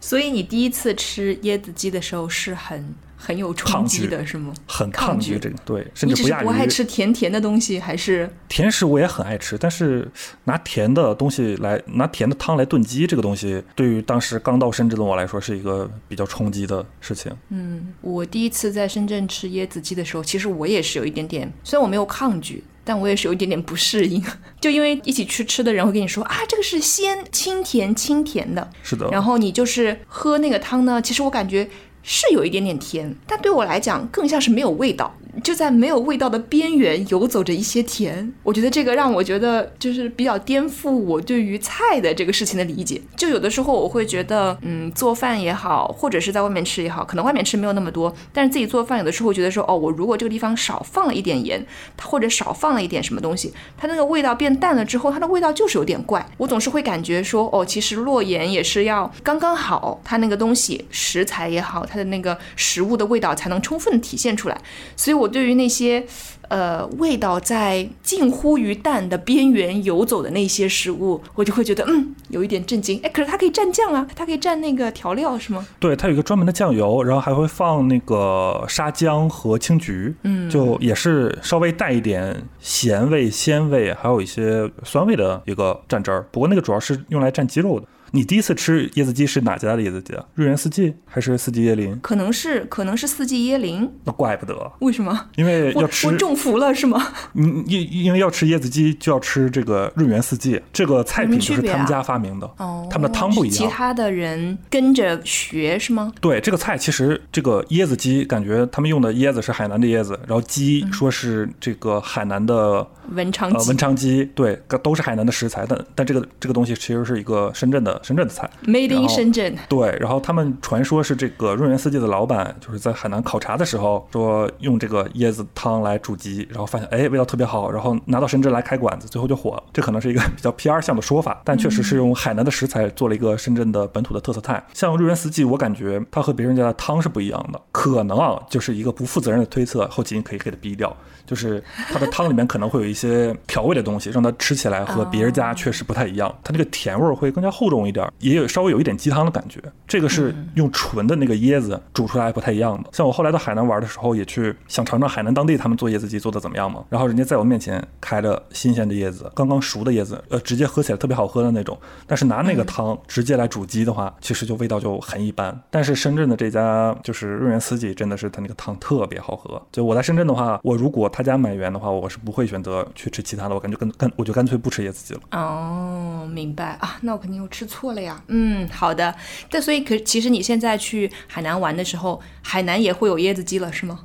[0.00, 4.52] 所以你第一次吃椰子鸡的时候是很很有冲击的，是吗？
[4.66, 10.08] 很抗拒这个，对，甚至不亚于不爱吃甜甜的东西，还是甜食我也很爱吃，但是
[10.44, 17.32] 拿甜的东西来拿甜的汤来炖鸡，这个东西对于当时刚到深圳的我来说是一个比较冲击的事情。
[17.48, 24.22] 嗯，我第一次在深圳吃椰子鸡的时候，其实我也是有一点点，虽然我没有抗拒，但我也是有一点点不适应。
[24.60, 31.68] 就因为一起去吃的人会跟你说啊，这个是鲜清甜清甜的，是的，然后你就是喝那个汤呢，其实我感觉
[32.08, 38.32] 是有一点点甜，但对我来讲更像是没有味道，就在没有味道的边缘游走着一些甜。
[38.44, 43.02] 我觉得这个让我觉得就是比较颠覆我对于菜的这个事情的理解。
[43.16, 51.66] 就有的时候我会觉得，嗯，做饭也好，或者是在外面吃也好，可能外面吃没有那么多，但是自己做饭有的时候会觉得说，哦，我如果这个地方少放了一点盐，
[51.96, 56.24] 它或者少放了一点什么东西，它那个味道变淡了之后，它的味道就是有点怪。
[56.36, 64.60] 我总是会感觉说，哦，其实落盐也是要刚刚好，它那个东西食材也好，它的那个食物的味道才能充分体现出来。
[64.94, 66.04] 所以我对于那些
[66.48, 73.00] 呃味道在近乎于淡的边缘游走的那些食物，我就会觉得嗯有一点震惊。
[73.02, 75.66] 哎，可是它可以蘸酱啊，它可以蘸那个调料是吗？
[75.80, 86.26] 对，它有一个专门的酱油，然后还会放那个沙姜和青桔，嗯，就也是稍微带一点咸味、鲜味，还有一些酸味的一个蘸汁儿。
[86.30, 87.86] 不过那个主要是用来蘸鸡肉的。
[88.12, 90.24] 你第一次吃椰子鸡是哪家的椰子鸡啊？
[90.34, 91.98] 瑞园四季还是四季椰林？
[92.00, 95.28] 可能是可能是四季椰林，那怪不得，为什么？
[95.36, 97.06] 因为要吃我中伏了是吗？
[97.34, 102.46] 嗯，因因为要吃椰子鸡，就要吃这个润园四季这个菜品，就是他们家发明的。
[102.58, 103.56] 哦，他们的汤不一样。
[103.56, 106.12] 其他的人跟着学是吗？
[106.20, 118.48] 对这个菜，其实这个椰子鸡，感觉他们用的椰子是海南的椰子，然后鸡说是这个海南的呃文昌鸡文昌鸡，对，都是海南的食材，但但这个这个东西其实是一个深圳的深圳的菜。
[118.64, 119.56] ，Made in 深圳。
[119.68, 129.62] 对，然后他们传说是这个润园四季的老板，就是在海南考察的时候说用这个椰子汤来煮鸡，然后发现哎味道特别好，然后拿到深圳来开馆子，最后就火了。
[129.72, 134.62] 这可能是一个比较 PR 向的说法，但确实是用海南的食材做了一个深圳的本土的特色菜。
[134.72, 140.94] 像润园四季，我感觉它和别人家的汤是不一样的，可能啊就是一个不负责任的推测，后期你可以给它逼掉。
[141.26, 141.60] 就是
[141.92, 146.32] 它的汤里面可能会有一些调味的东西，让它吃起来和别人家确实不太一样。
[146.44, 149.60] 它那个甜味儿会更加厚重一点，也有稍微有一点鸡汤的感觉。
[149.86, 152.90] 这个是用纯的那个椰子煮出来不太一样的。
[152.92, 156.84] 像我后来到海南玩的时候，也去想尝尝海南当地他们做椰子鸡做的怎么样嘛。
[156.90, 161.78] 然后人家在我面前开了新鲜的椰子，刚刚熟的椰子，呃，直接喝起来特别好喝的那种。
[162.06, 165.58] 但是拿那个汤直接来煮鸡的话，其实就味道就很一般。
[165.70, 169.60] 但是深圳的这家就是润园四季，真的是它那个汤特别好喝。
[169.70, 175.20] 就我在深圳的话，我如果他家满员的话，我是不会选择去吃其他的，我感觉干干我就干脆不吃椰子鸡了。
[175.32, 178.22] 哦，明白啊，那我肯定又吃错错了呀。
[178.28, 179.14] 嗯，好的。
[179.50, 183.98] 但所以可其实你现在去海南玩的时候，海南也会有椰子鸡了，是吗？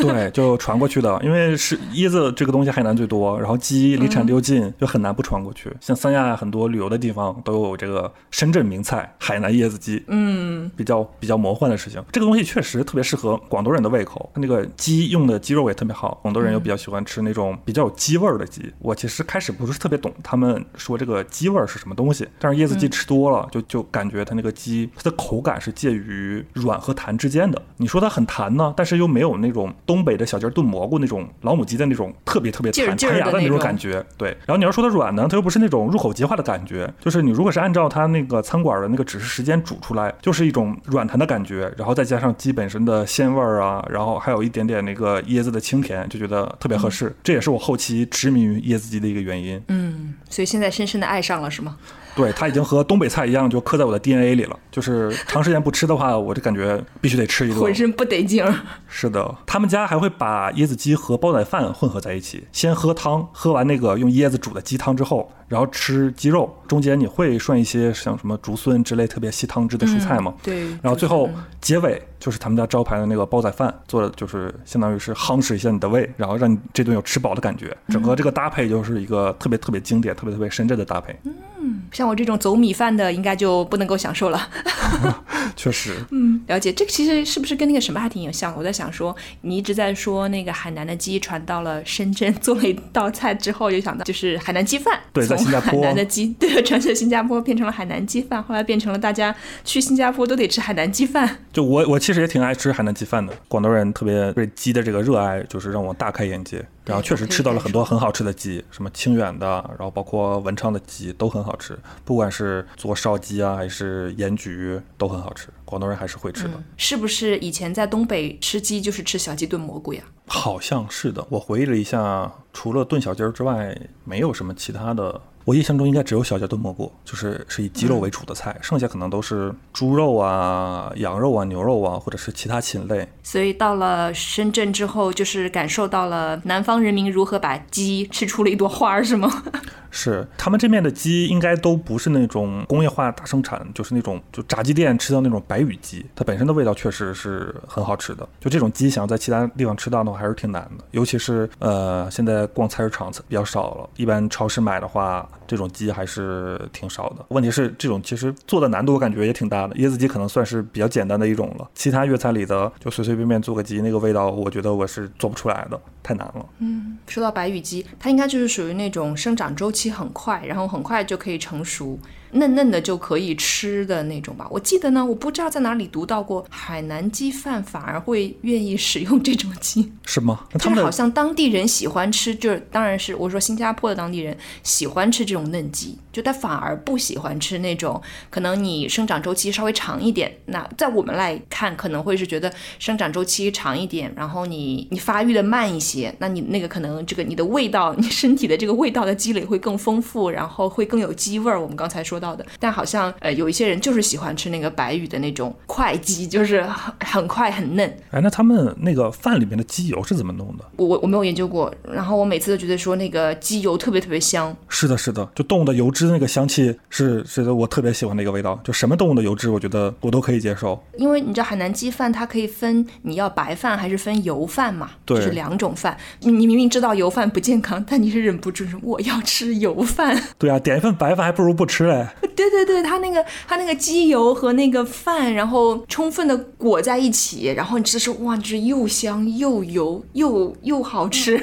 [0.00, 5.70] 对， 就传过去的，因为是椰子这个东西海南最多，然后鸡离产地又近，就很难不传过去。
[5.78, 12.02] 像三亚很多旅游的地方都有这个深圳名菜海南椰子鸡，嗯，比较比较魔幻的事情。
[12.10, 18.72] 这个东西确实特别适合广东人的胃口，那个鸡用的鸡肉也特别好，广东人又比较喜欢吃那种比较有鸡味儿的鸡。
[18.78, 34.04] 我其实开始不是特别懂他们说这个鸡味儿是什么东西，但是椰子鸡吃多了，就就感觉它那个鸡它的口感是介于软和弹之间的，你说它很弹呢，但是又没有那种东北的小鸡儿炖蘑菇那种老母鸡的那种特别特别弹弹牙的那种的那种感觉。
[34.16, 47.12] 对，然后你要说它软呢，它又不是那种入口即化的感觉，就是你如果是按照它那个餐馆的那个指示时间煮出来，就是一种软弹的感觉，然后再加上鸡本身的鲜味儿啊，然后还有一点点那个椰子的清甜，就觉得特别合适。
[47.24, 49.60] 这也是我后期痴迷于椰子鸡的一个原因。
[49.68, 51.76] 嗯，所以现在深深的爱上了是吗？
[52.14, 54.58] 对，它已经和东北菜一样，就刻在我的 DNA 里了。
[54.70, 57.60] 就是长时间不吃的话，我就感觉必须得吃一顿。
[57.60, 58.54] 浑身不得劲儿。
[58.88, 70.32] 是的，他们家还会把椰子鸡和煲仔饭混合在一起，先喝汤，喝完那个用椰子煮的鸡汤之后，然后吃鸡肉，中间你会涮一些像什么竹荪之类特别吸汤汁的蔬菜吗？
[70.42, 70.68] 对。
[70.82, 71.28] 然后最后
[71.60, 77.76] 结尾就是他们家招牌的那个煲仔饭，做的就是相当于是夯实一下你的胃，然后让你这顿有吃饱的感觉。
[77.88, 81.18] 整个这个搭配就是一个特别特别经典、特别特别深圳的搭配。
[81.24, 84.48] 嗯像我这种走米饭的，应该就不能够享受了。
[85.54, 86.72] 确实，嗯，了解。
[86.72, 88.52] 这个其实是不是跟那个什么还挺有像？
[88.56, 94.98] 我在想说，你一直在说那个海南的鸡传到了深圳，做了一道菜之后，就想到就是海南鸡饭。
[95.12, 101.38] 对在从新加坡海南的鸡对传去新加坡变成了海南鸡饭，后来变成了大家去新加坡都得吃海南鸡饭。
[101.52, 106.64] 就我我其实也挺爱吃海南鸡饭的，广东人特别对鸡的这个热爱，就是让我大开眼界。
[106.84, 109.46] 然后确实吃到了很多很好吃的鸡，什么清远的，
[109.78, 116.60] 然后包括文昌的鸡都很好吃，不管是做烧鸡啊还是盐焗都很好吃，广东人还是会吃的。
[116.76, 120.02] 是不是以前在东北吃鸡就是吃小鸡炖蘑菇呀？
[120.26, 125.20] 好像是的，我回忆了一下，除了炖小鸡儿之外，没有什么其他的。
[125.44, 133.08] 我印象中应该只有小鸡炖蘑菇，就是是以鸡肉为主的菜，剩下可能都是猪肉啊、羊肉啊、牛肉啊，或者是其他禽类。
[133.22, 139.42] 所以到了深圳之后，就是感受到了南方人民如何把鸡吃出了一朵花儿，是吗？
[139.94, 148.26] 是，他们这面的鸡应该都不是那种工业化大生产，就是那种就炸鸡店吃到那种白羽鸡，它本身的味道确实是很好吃的。
[148.40, 150.84] 就这种鸡想要在其他地方吃到的话，还是挺难的。
[150.92, 157.24] 尤其是呃，现在逛菜市场比较少了，一般超市买的话，这种鸡还是挺少的。
[157.28, 159.74] 问题是这种其实做的难度我感觉也挺大的。
[159.76, 166.46] 椰子鸡可能算是比较简单的一种了，其他粤菜里的就随随便便做个鸡，那个味道我觉得我是做不出来的，太难了。
[166.58, 171.98] 嗯说到白羽鸡，它应该就是属于那种生长周期很快，然后很快就可以成熟，
[172.32, 174.46] 嫩嫩的就可以吃的那种吧。
[174.50, 180.46] 我记得呢，我不知道在哪里读到过，海南鸡饭反而会愿意使用这种鸡，是吗？
[180.52, 190.32] 那他就是好像当地人喜欢吃，就是当然是我说新加坡的当地人喜欢吃这种嫩鸡，就他反而不喜欢吃那种可能你生长周期稍微长一点。
[190.46, 201.60] 那在我们来看，可能会是觉得生长周期长一点，然后你你发育的慢一些，那你那个可能这个你的味道， 你身体的这个味道的积累会更丰富，然后会更有鸡味儿。
[201.60, 207.88] 我们刚才说到的，但好像呃有一些人就是喜欢吃那个白羽的那种快鸡，就是很很快很嫩。
[208.10, 210.64] 哎，那他们那个饭里面的鸡油是怎么弄的？
[210.76, 218.58] 我我我没有研究过，然后我每次都觉得说那个鸡油特别特别香，是的，是的，就动物的油脂那个香气是是的，我特别喜欢的一个味道。
[218.64, 220.82] 就什么动物的油脂，我觉得我都可以接受。
[220.96, 225.96] 因为你知道海南鸡饭它可以分你要白饭还是分油饭嘛，对就是两种饭。
[226.20, 230.20] 你你明明知道油饭不健康，但你是忍不住说我要吃油饭。
[230.38, 232.06] 对啊，点一份白饭还不如不吃嘞。
[232.34, 241.36] 对对对，它那个它那个鸡油和那个饭，然后充分的裹在一起，然后你吃的时候哇，就是又香又油又又好吃，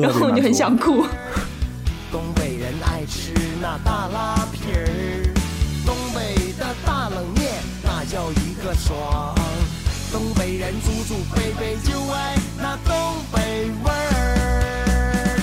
[0.00, 1.04] 然后你就很想 哭。
[2.10, 3.27] 东北人爱吃
[3.60, 5.34] 那大拉皮儿，
[5.84, 9.34] 东北的大冷面那叫一个爽。
[10.12, 15.40] 东北人祖祖辈辈就爱那东北味儿。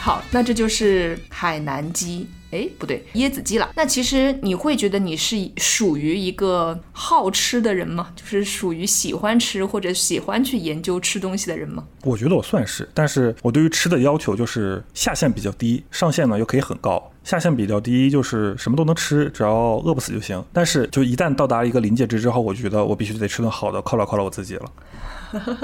[0.00, 2.26] 好，那这就是海南鸡。
[2.54, 3.68] 哎，不对，椰子鸡了。
[3.74, 8.12] 那其实你会觉得你是属于一个好吃的人吗？
[8.14, 11.84] 就是属于喜欢吃或者喜欢去研究吃东西的人吗？
[12.04, 17.10] 我觉得我算是，但是我对于吃的要求就是下限比较低，上限呢又可以很高。
[17.24, 20.40] 下限比较低就是什么都能吃，只要饿不死就行。
[20.52, 24.70] 但是就一旦到达一个临界值之后，我觉得我必须得吃顿好的，犒劳犒劳我自己了。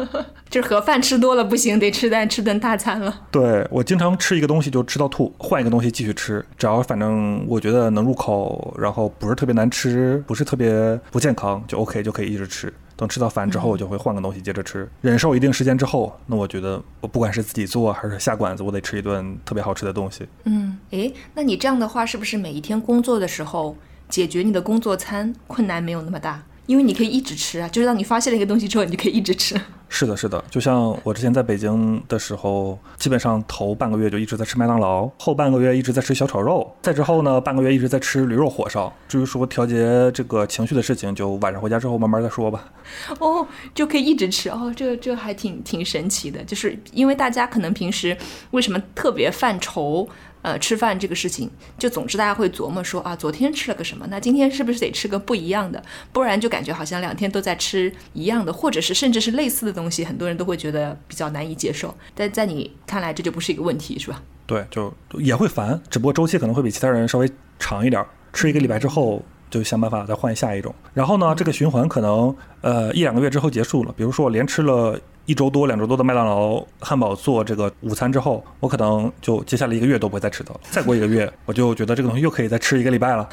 [0.50, 3.22] 就是盒饭吃多了不行，得吃顿吃顿大餐了。
[3.30, 12.72] 对我经常吃一个东西就吃到吐，换一个东西继续吃，只要反正我觉得能入口，然后不是特别难吃，不是特别不健康，就 OK 就可以一直吃。
[12.96, 14.87] 等吃到烦之后，我就会换个东西接着吃。
[15.00, 20.28] 忍受一定时间之后，那我觉得我不管是自己做还是下馆子，我得吃一顿特别好吃的东西。
[20.44, 23.74] 嗯，诶，那你这样的话，是不是每一天工作的时候，
[24.11, 26.42] 解决你的工作餐困难没有那么大？
[26.70, 29.61] 因为你可以一直吃啊，就是当你发现了一个东西之后，你就可以一直吃。
[29.92, 38.92] 是的，是的，就像我之前在北京的时候，基本上头半个月就一直在吃麦当劳，后半个月一直在吃小炒肉，再之后呢，半个月一直在吃驴肉火烧。
[39.09, 42.73] 至于说调节这个情绪的事情，就晚上回家之后慢慢再说吧。
[43.18, 43.44] 哦，
[43.75, 48.16] 就可以一直吃哦，这这还挺挺神奇的，就是因为大家可能平时
[48.52, 50.08] 为什么特别犯愁？
[50.42, 55.82] 呃，吃饭这个事情，就总之大家会琢磨说啊，昨天吃了个什么，那今天是不是得吃个不一样的？
[56.12, 61.94] 不然就感觉好像两天都在吃一样的，或者是甚至是类似的东西，很多人都会觉得比较难以接受。
[62.14, 64.22] 但在你看来，这就不是一个问题，是吧？
[64.46, 70.74] 对，就也会烦，只不过周期可能会比其他人稍微长一点，吃一个礼拜之后就想办法再换下一种。
[70.94, 73.92] 然后呢，这个循环可能呃一两个月之后结束了。
[73.96, 74.98] 比如说我连吃了。
[75.31, 80.58] 一周多、两周多的麦当劳汉堡做这个午餐之后，我可能就接下来一个月都不会再吃的了。
[80.72, 83.28] 再过一个月，我就觉得这个东西又可以再吃一个礼拜了。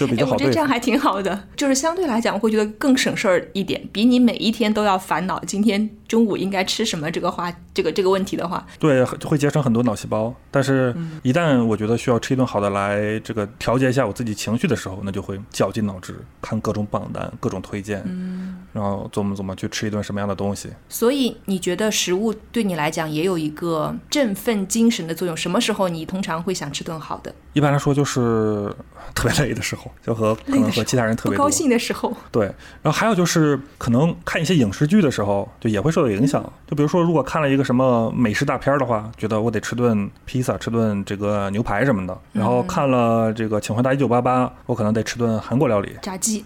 [0.00, 10.34] 就比较好，我觉得这样还挺好的，就是相对来讲我会觉得更省事儿一点，比你每一天都要烦恼今天中午应该吃什么这个话，这个这个问题的话，对，会节省很多脑细胞。
[10.50, 20.70] 但是，一旦我觉得需要吃一顿好的来这个调节一下我自己情绪的时候，那就会绞尽脑汁看各种榜单、各种推荐，嗯，然后琢磨琢磨去吃一顿什么样的东西。
[20.88, 25.36] 所以，你觉得食物对你来讲也有一个振奋精神的作用？
[25.36, 27.32] 什么时候你通常会想吃顿好的？
[27.52, 28.74] 一般来说就是
[29.14, 29.89] 特别累的时候。
[30.04, 32.46] 就和可能和其他人特别高兴的时候，对，
[32.82, 36.42] 然后还有就是可能看一些影视剧的时候，就也会受到影响。
[36.66, 42.16] 就比如说，如果看了一个什么美食大片的话，觉得我得吃顿披萨，吃顿这个牛排什么的。
[42.32, 46.44] 然后看了这个《请回答一九八八》，我可能得吃顿韩国料理，炸鸡。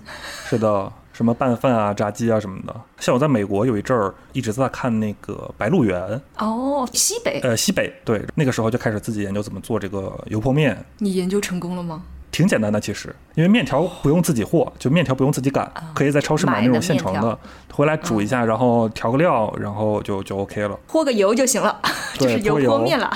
[0.48, 2.74] 是的，什么拌饭啊、炸鸡啊什么的。
[2.98, 6.00] 像我在美国有一阵儿一直在看那个《白鹿原》
[6.38, 10.84] 哦，西北，呃，西北，对，那个时候就开始自己研究怎么做这个油泼面。
[10.98, 12.02] 你研究成功了吗？
[12.34, 17.38] 挺简单的，其实，因为面条不用自己和，就面条不用自己擀，可以在超市买那种现成的，
[17.72, 21.80] 回来煮一下，然后调个料，然后就就 OK 了，和个油就行了，
[22.18, 23.08] 就是油泼面了。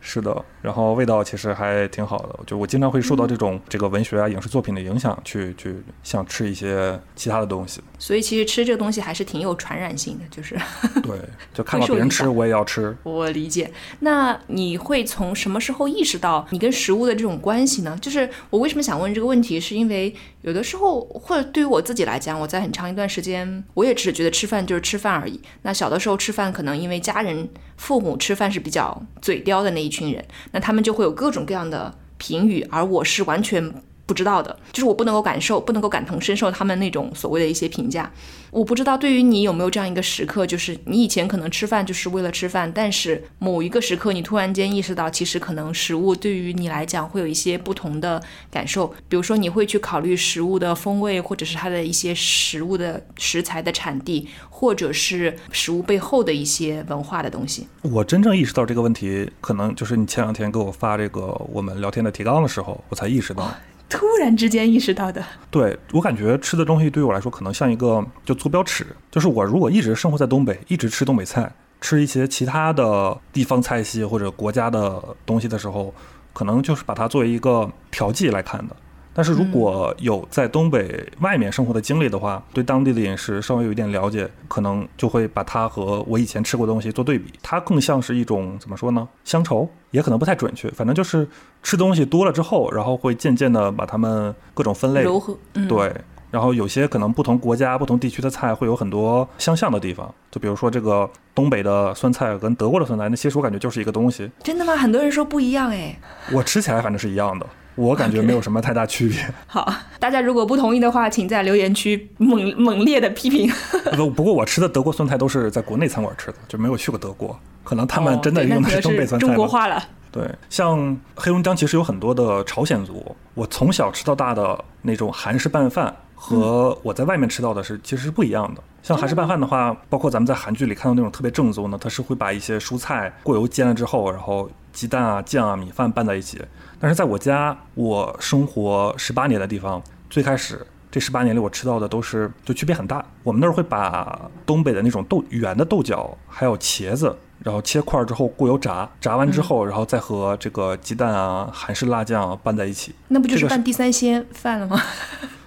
[0.00, 2.38] 是的，然后味道其实还挺好的。
[2.46, 7.80] 就我经常会受到这种这个文学啊、影视作品的影响，去去想吃一些其他的东西。
[8.02, 10.58] 所以其实吃这个东西还是挺有传染性的，就是
[11.04, 11.16] 对，
[11.54, 12.96] 就看到别人吃我也要吃。
[13.04, 13.70] 我理解。
[14.00, 17.96] 那你会从什么时候意识到你跟食物的这种关系呢？
[18.02, 25.40] 就是我为什么想问这个问题，是因为有的时候，或者对于我自己来讲，我在很长一段时间，我也只是觉得吃饭就是吃饭而已。
[25.62, 27.48] 那小的时候吃饭，可能因为家人。
[27.76, 33.72] 父母吃饭是比较嘴刁的那一群人，那他们就会有各种各样的评语，而我是完全。
[34.12, 38.12] 不知道的，就是我不能够感受，不能够感同身受他们那种所谓的一些评价。
[38.50, 48.88] 我不知道对于你有没有这样一个时刻，就是你以前可能吃饭就是为了吃饭，但是某一个时刻你突然间意识到，其实可能食物对于你来讲会有一些不同的感受。
[49.08, 57.66] 比如说你会去考虑食物的风味，或者是它的一些食物的食材的产地，或者是食物背后的一些文化的东西。
[57.80, 63.50] 我真正意识到这个问题，可能就是你前两天给我发这个我们聊天的提纲的时候，我才意识到。
[63.88, 75.92] 突然之间意识到的，对我感觉吃的东西对于我来说可能像一个就坐标尺，就是我如果一直生活在东北，一直吃东北菜，吃一些其他的地方菜系或者国家的东西的时候，
[76.32, 78.74] 可能就是把它作为一个调剂来看的。
[79.14, 87.32] 但是如果有在东北外面生活的经历的话，对当地的饮食稍微有一点了解，可能就会把它和我以前吃过的东西做对比。
[87.42, 89.06] 它更像是一种怎么说呢？
[89.24, 91.28] 乡愁也可能不太准确，反正就是
[91.62, 95.36] 吃东西多了之后，然后会渐渐的把它们各种分类柔和。
[95.68, 95.94] 对，
[96.30, 104.30] 然后有些可能不同国家、不同地区的菜会有很多相像的地方，就比如说这个东北的酸菜跟德国的酸菜，那其实我感觉就是一个东西。
[104.42, 104.74] 真的吗？
[104.74, 105.98] 很多人说不一样哎。
[106.32, 107.46] 我吃起来反正是一样的。
[107.74, 109.18] 我感觉没有什么太大区别。
[109.46, 113.50] 好，大家如果不同意的话，请在留言区猛猛烈的批评。
[113.96, 117.38] 不不过我吃的德国酸菜都是在国内餐馆吃的，就没有去过德国。
[117.64, 119.26] 可能他们真的用的是东北酸菜。
[119.26, 119.82] 中国化了。
[120.10, 123.16] 对，像黑龙江其实有很多的朝鲜族。
[123.32, 125.94] 我从小吃到大的那种韩式拌饭，
[126.24, 128.62] 和我在外面吃到的是其实是不一样的。
[128.80, 136.40] 像韩式拌饭的话，包括咱们在韩剧里看到那种特别正宗的，它是会把一些蔬菜过油煎了之后，然后鸡蛋啊、酱啊、米饭拌在一起。
[136.78, 143.04] 但是在我家，我生活十八年的地方，最开始这十八年里，我吃到的都是就区别很大。
[143.24, 152.94] 我们那儿会把东北的那种豆圆的豆角，还有茄子，然后切块之后过油炸，炸完之后，然后再和这个鸡蛋啊、韩式辣酱拌在一起。
[153.08, 154.80] 那不就是拌地三鲜饭了吗？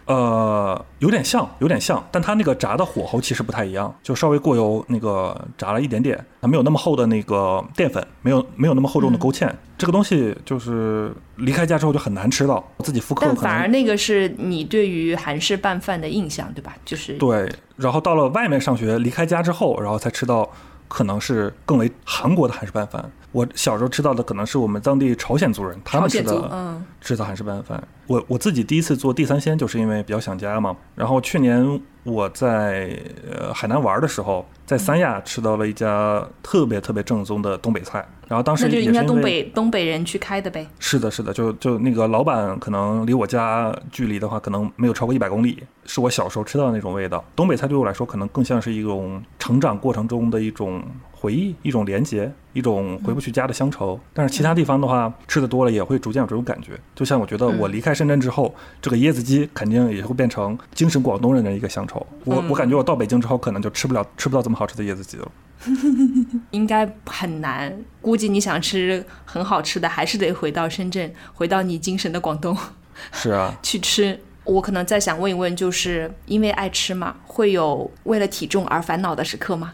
[0.06, 9.52] 呃，有点像，有点像，但它那个炸的火候其实不太一样，就稍微过油那个炸了一点点，它没有那么厚的那个淀粉，没有没有那么厚重的勾芡。
[9.78, 16.76] 这个东西就是离开家之后就很难吃到，自己复刻但反而那个是你对于韩式拌饭的印象，对吧？
[16.86, 17.52] 就是对。
[17.76, 20.50] 然后到了外面上学，离开家之后，然后才吃到
[20.88, 23.12] 可能是更为韩国的韩式拌饭。
[23.36, 27.86] 我小时候吃到的可能是我们当地朝鲜族人他们吃的，嗯，吃的韩式拌饭。
[28.08, 30.74] 我我自己第一次做地三鲜，就是因为比较想家嘛。
[30.96, 32.98] 然后去年我在
[33.30, 38.08] 呃海南玩的时候，在三亚吃到了一家特别特别正宗的东北菜。
[38.30, 40.66] 然后当时那就应该东北东北人去开的呗。
[40.80, 47.22] 是的，是的，就就那个老板可能离我家距离的话，可能没有超过一百公里，是我小时候吃到的那种味道。
[47.36, 50.82] 东北菜对我来说，可能更像是一种成长过程中的一种
[51.26, 54.00] 回忆，一种连结，一种回不去家的乡愁。
[54.14, 56.80] 但是其他地方的话，吃的多了也会逐渐有这种感觉。
[56.94, 62.06] 就像我觉得我离开深圳之后，这个椰子鸡肯定也会变成精神广东人的一个乡愁。
[62.26, 65.32] 我我感觉我到北京之后，可能就吃不了吃不到这么好吃的椰子鸡了。
[66.52, 72.56] 应该很难，估计你想吃很好吃的，还是得回到深圳，回到你精神的广东
[73.12, 74.20] 是啊， 去吃。
[74.44, 79.74] 我可能再想问一问，就是因为爱吃嘛，会有为了体重而烦恼的时刻吗？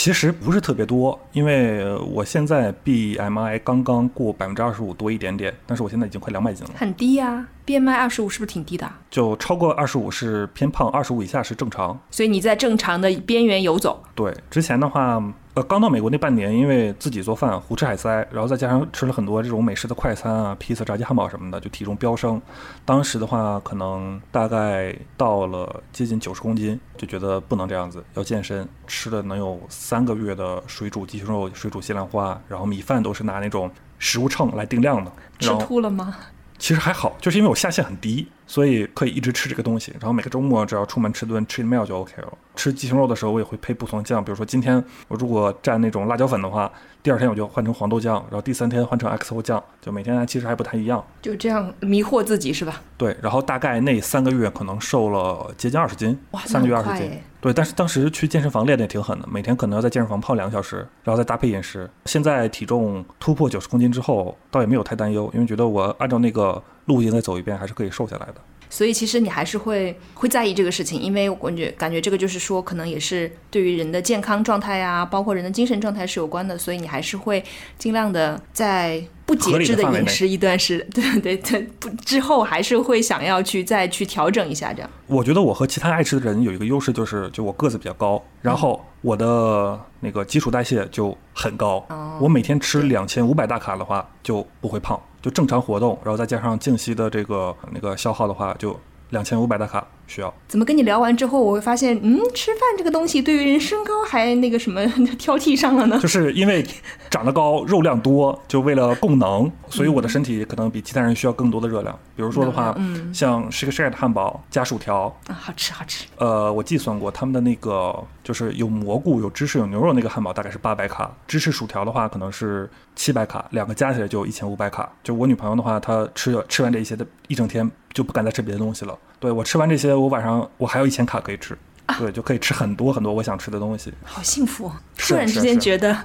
[0.00, 1.84] 其实不是特别多，因为
[2.14, 8.98] 我现在 BMI 刚刚过百分之二十五多一点点，但是我现在已经快两百斤了，很低呀、BMI 二十五是不是挺低的啊？
[9.10, 12.00] 就超过二十五是偏胖，二十五以下是正常。
[12.10, 14.02] 所以你在正常的边缘游走。
[14.14, 22.40] 对，之前的话，呃，刚到美国那半年，因为自己做饭，胡吃海塞，然后再加上吃了很多这种美式的快餐啊、披萨、炸鸡汉堡什么的，就体重飙升。
[22.86, 28.66] 当时的话，可能大概到了接近九十公斤，就觉得不能这样子，要健身。
[28.86, 35.12] 吃了能有三个月的水煮鸡胸肉、水煮西兰花，然后米饭都是拿那种食物秤来定量的。
[35.38, 36.16] 吃吐了吗？
[36.58, 39.92] 其实还好，就是因为我下限很低，所以可以一直吃这个东西。
[40.00, 42.32] 然后每个周末只要出门吃顿 cheat meal 就 OK 了。
[42.56, 46.68] 吃鸡胸肉的时候，我也会配不同的酱，比如说今天我如果蘸那种辣椒粉的话，
[47.04, 51.04] 第二天我就换成黄豆酱，然后第三天换成 XO 酱，就每天其实还不太一样。
[51.22, 52.80] 就这样迷惑自己是吧？
[52.96, 57.12] 对，然后大概那三个月可能瘦了接近二十斤哇，三个月二十斤。
[57.40, 61.88] 对，但是当时去健身房练的也挺狠的，每天可能要在健身房泡两个小时，然后再搭配饮食。
[62.06, 68.34] 现在体重突破九十公斤之后，倒也没有太担忧，因为觉得我按照那个路径再走一遍，还是可以瘦下来的。
[68.70, 77.42] 所以其实你还是会会在意这个事情，因为我感觉感觉这个就是说，可能也是对于人的健康状态呀、包括人的精神状态是有关的，所以你还是会
[77.78, 84.90] 尽量的在不节制的饮食一段时，对对对，不之后还是会想要去再去调整一下这样。
[85.06, 91.82] 我觉得我和其他爱吃的人有一个优势，就是就我个子比较高，然后我的那个基础代谢就很高。
[91.88, 98.78] 哦我每天吃对两千五百大卡的话就不会胖，就正常活动，然后再加上静息的这个那个消耗的话，就
[99.10, 99.86] 两千五百大卡。
[100.08, 100.34] 需要。
[100.48, 104.84] 怎么跟你聊完之后，我会发现，嗯，吃饭这个东西对于人身高还那个什么
[105.16, 105.98] 挑剔上了呢？
[106.00, 106.66] 就是因为
[107.08, 111.96] 长得高，肉量多，就为了供能，所以我的身体可能比其他人需要更多的热量。
[112.16, 116.06] 比如说的话，嗯像 Shake Shack 的汉堡加薯条，啊，好吃好吃。
[116.16, 117.94] 呃，我计算过他们的那个
[118.24, 124.90] 就是有蘑菇、有芝士、有牛肉那个汉堡大概是八百卡，芝士薯条的话可能是七百卡，两个加起来就一千五百卡。
[125.04, 128.96] 就我女朋友的话，她吃吃完这一些的一整天就不敢再吃别的东西了。
[129.20, 131.56] 对我吃完这些，我晚上我还有一千卡可以吃，
[131.98, 133.92] 对，就可以吃很多很多我想吃的东西。
[134.04, 135.96] 好幸福突然之间觉得，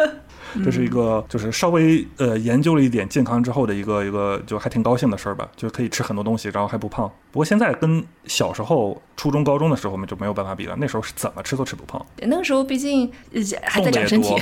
[0.64, 7.10] 这是一个就是稍微呃研究了一点健康之后的一个一个就还挺高兴的事儿吧，就可以吃很多东西，然后还不胖。
[7.32, 14.34] 不过现在跟小时候初中高中的时候我们就没有办法比了，那时候是怎么吃都吃不胖，那个时候毕竟呃还在长身体，。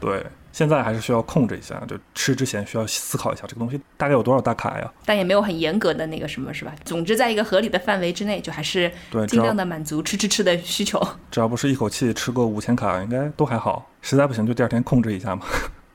[0.00, 4.92] 对，现在还是需要控制一下，就吃之前需要思考一下这个东西大概有多少大卡呀？
[5.06, 6.72] 但也没有很严格的那个什么，是吧？
[6.84, 11.00] 总之，在一个合理的范围之内，就还是对，尽量的满足吃吃吃的需求。
[11.30, 13.90] 只要不是一口气吃个五千卡，应该都还好。
[14.02, 15.46] 实在不行就第二天控制一下嘛，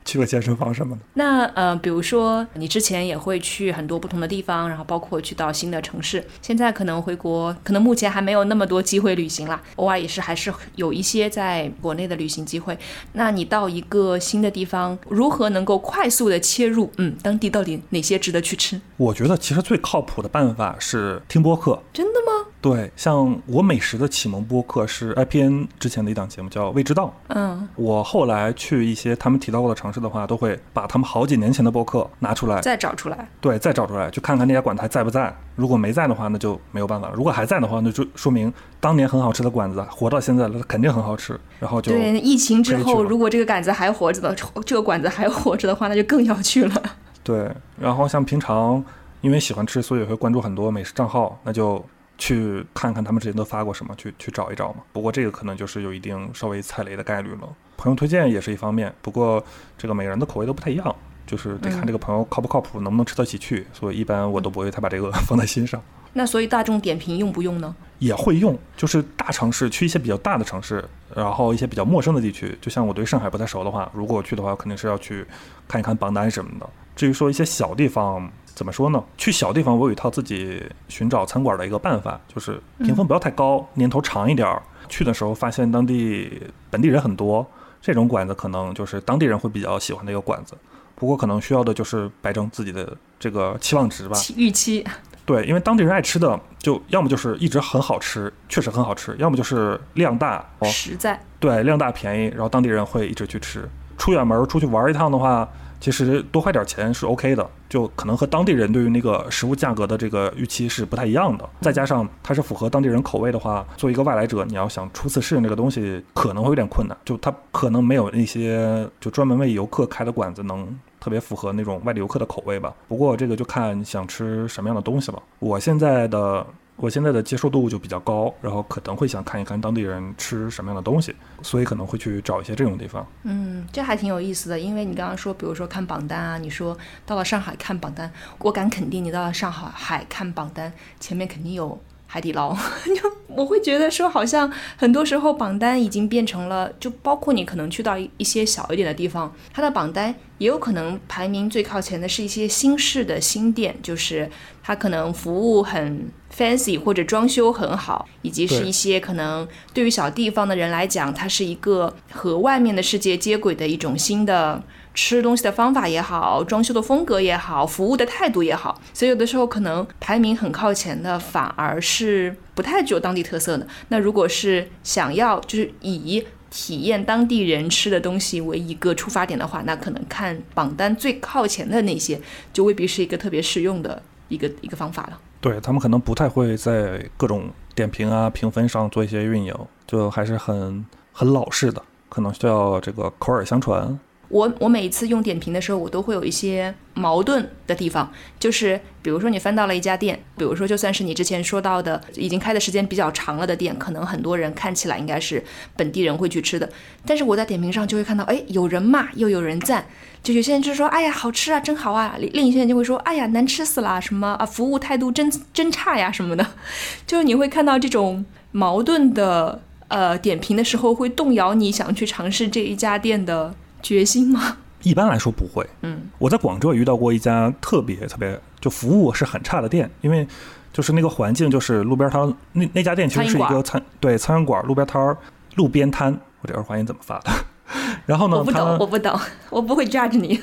[0.08, 1.02] 去个健身房什么的。
[1.12, 6.24] 那呃，比如说你之前也会去很多不同的地方，然后包括去到新的城市。
[6.40, 12.78] 现在可能回国，可能目前还没有那么多机会旅行啦，偶尔也是还是有一些在国内的旅行机会。
[13.12, 16.90] 那你到一个新的地方，如何能够快速的切入？
[16.96, 18.80] 嗯，当地到底哪些值得去吃？
[18.96, 21.82] 我觉得其实最靠谱的办法是听播客。
[21.92, 22.46] 真的吗？
[22.60, 27.06] 对，像我美食的启蒙播客是 IPN 之前的一档节目叫《未知道》。
[27.28, 33.28] 嗯，我后来去一些他们提到过的城市的话，都会把他们好几年前的播客拿出来，再找出来。
[33.40, 35.32] 对，再找出来，就看看那家馆子还在不在。
[35.54, 41.38] 如果没在的话，那就没有办法了；如果还在的话，那就说明当年很好吃的馆子活到现在了，它肯定很好吃。
[41.60, 44.34] 然后就对，疫情之后，如果这个馆子还活着的，
[44.66, 46.82] 这个馆子还活着的话，那就更要去了。
[47.22, 47.48] 对，
[47.80, 48.84] 然后像平常
[49.20, 51.84] 因为喜欢吃，所以会关注很多美食账号，那就
[52.18, 54.82] 去看看他们之前都发过什么，去去找一找嘛。
[54.92, 57.48] 不过这个可能就是有一定稍微踩雷的概率了。
[57.76, 59.42] 朋友推荐也是一方面，不过
[59.78, 60.94] 这个每个人的口味都不太一样，
[61.26, 63.66] 就是得看这个朋友靠不靠谱，能不能吃得起去。
[63.72, 65.80] 所以一般我都不会太把这个放在心上。
[66.12, 67.74] 那所以大众点评用不用呢？
[68.00, 75.24] 也会用，就是大城市去一些比较大的城市，然后一些比较陌生的地区，就像我对上海不太熟的话，如果我去的话，肯定是要去
[75.68, 76.68] 看一看榜单什么的。
[76.96, 78.28] 至于说一些小地方，
[78.58, 79.00] 怎么说呢？
[79.16, 84.60] 去小地方，我有一套自己寻找餐馆的一个办法，就是评分不要太高，年头长一点儿。
[84.88, 87.46] 去的时候发现当地本地人很多，
[87.80, 90.56] 这种馆子可能就是当地人会比较喜欢的一个馆子。
[90.96, 94.84] 不过可能需要的就是摆正自己的这个期望值吧，预期。
[95.24, 101.20] 对，因为当地人爱吃的，就要么就是一直很好吃，确实很好吃；要么就是量大、实在。
[101.38, 103.68] 对，量大便宜，然后当地人会一直去吃。
[103.96, 105.48] 出远门出去玩一趟的话，
[105.80, 111.48] 其实多花点钱是 OK 的，就可能和当地人对于那个食物价格的这个预期是不太一样的。
[111.60, 116.96] 再加上它是符合当地人口味的话，作为一个外来者，你要想初次适应这个东西，可能会有点困难。
[117.04, 120.78] 就它可能没有那些就专门为游客开的馆子能。
[121.00, 122.74] 特别符合那种外地游客的口味吧。
[122.88, 125.22] 不过这个就看想吃什么样的东西了。
[125.38, 126.44] 我现在的
[126.80, 133.04] 我现在的接受度就比较高，然后可能会想看一看当地人吃什么样的东西，所以可能会去找一些这种地方。
[133.24, 134.58] 嗯，这还挺有意思的。
[134.58, 138.08] 因为你刚刚说，比如说看榜单啊，你说到了上海看榜单，
[138.38, 141.76] 我敢肯定，你到了上海海看榜单，前面肯定有。
[142.10, 142.56] 海底捞，
[142.96, 154.28] 就我会觉得说，好像很多时候榜单已经变成了，就包括你可能去到一一些小一点的地方，它的榜单也有可能排名最靠前的是一些新式的新店，就是
[154.62, 164.62] 它可能服务很 fancy 或者装修很好，以及是一些可能对于小地方的人来讲，它是一个和外面的世界接轨的一种新的。
[165.00, 173.64] 吃东西的方法也好，装修的风格也好，服务的态度也好，所以有的时候可能排名很靠前的反而是不太具有当地特色的。
[173.90, 182.20] 那如果是想要就是以体验当地人吃的东西为一个出发点的话，那可能看榜单最靠前的那些
[182.52, 185.20] 就未必是一个特别适用的一个一个方法了。
[185.40, 189.54] 对他们可能不太会在各种点评啊评分上做一些运营，
[189.86, 193.96] 就还是很很老式的，可能需要这个口耳相传。
[194.28, 205.42] 我我每一次用点评的时候，我都会有一些矛盾的地方，就是比如说你翻到了一家店，比如说就算是你之前说到的已经开的时间比较长了的店，可能很多人看起来应该是
[205.76, 206.68] 本地人会去吃的，
[207.06, 209.86] 但是我在点评上就会看到，哎，有人骂又有人赞，
[210.22, 216.46] 就有些人就说，哎呀好吃啊，真好啊，另一些人就会说，哎呀难吃死了，什么啊服务态度真真差呀什么的，
[217.06, 223.54] 就是你会看到这种矛盾的呃点评的时候，会动摇你想去尝试这一家店的。
[223.82, 224.56] 决心吗？
[224.82, 225.66] 一般来说不会。
[225.82, 230.26] 嗯，我在广州也遇到过一家特别特别就服务是很差的店，因为
[230.72, 235.16] 就是那个环境就是路边摊，那那家店其实是一个餐对餐馆路边摊儿
[235.56, 237.30] 路边摊，我这儿发音怎么发的？
[238.06, 238.36] 然后呢？
[238.38, 239.20] 我不懂，我不懂，
[239.50, 240.40] 我不会 judge 你。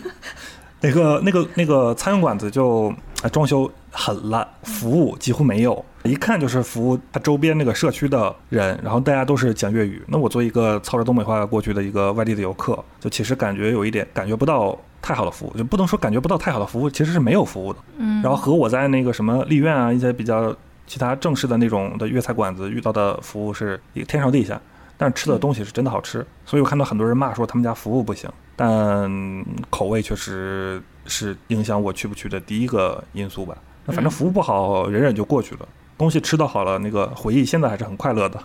[0.82, 2.94] 那个那个那个餐馆子就
[3.32, 5.84] 装修很烂，服务几乎没有。
[6.06, 10.02] 一看就是服务他周边那个社区的人，然后大家都是讲粤语。
[10.08, 17.80] 那我作为一个操着东北话过去的一个外地的游客，就其实感觉有一点感觉不到太好的服务，就不能说感觉不到太好的服务，其实是没有服务的。
[17.98, 18.22] 嗯。
[18.22, 24.62] 然后和我在那个什么丽苑啊一些比较其他正式的那种的粤菜馆子遇到的服务是一个天上地下，
[24.98, 26.26] 但是吃的东西是真的好吃。
[26.46, 33.58] 所以我看到很多人骂说他们家服务不行，但口味确实是影响我去不去的第一个因素吧。
[33.88, 35.68] 那反正服务不好，忍忍就过去了。
[35.98, 38.42] 东西吃的好了，那个回忆现在还是很快乐的。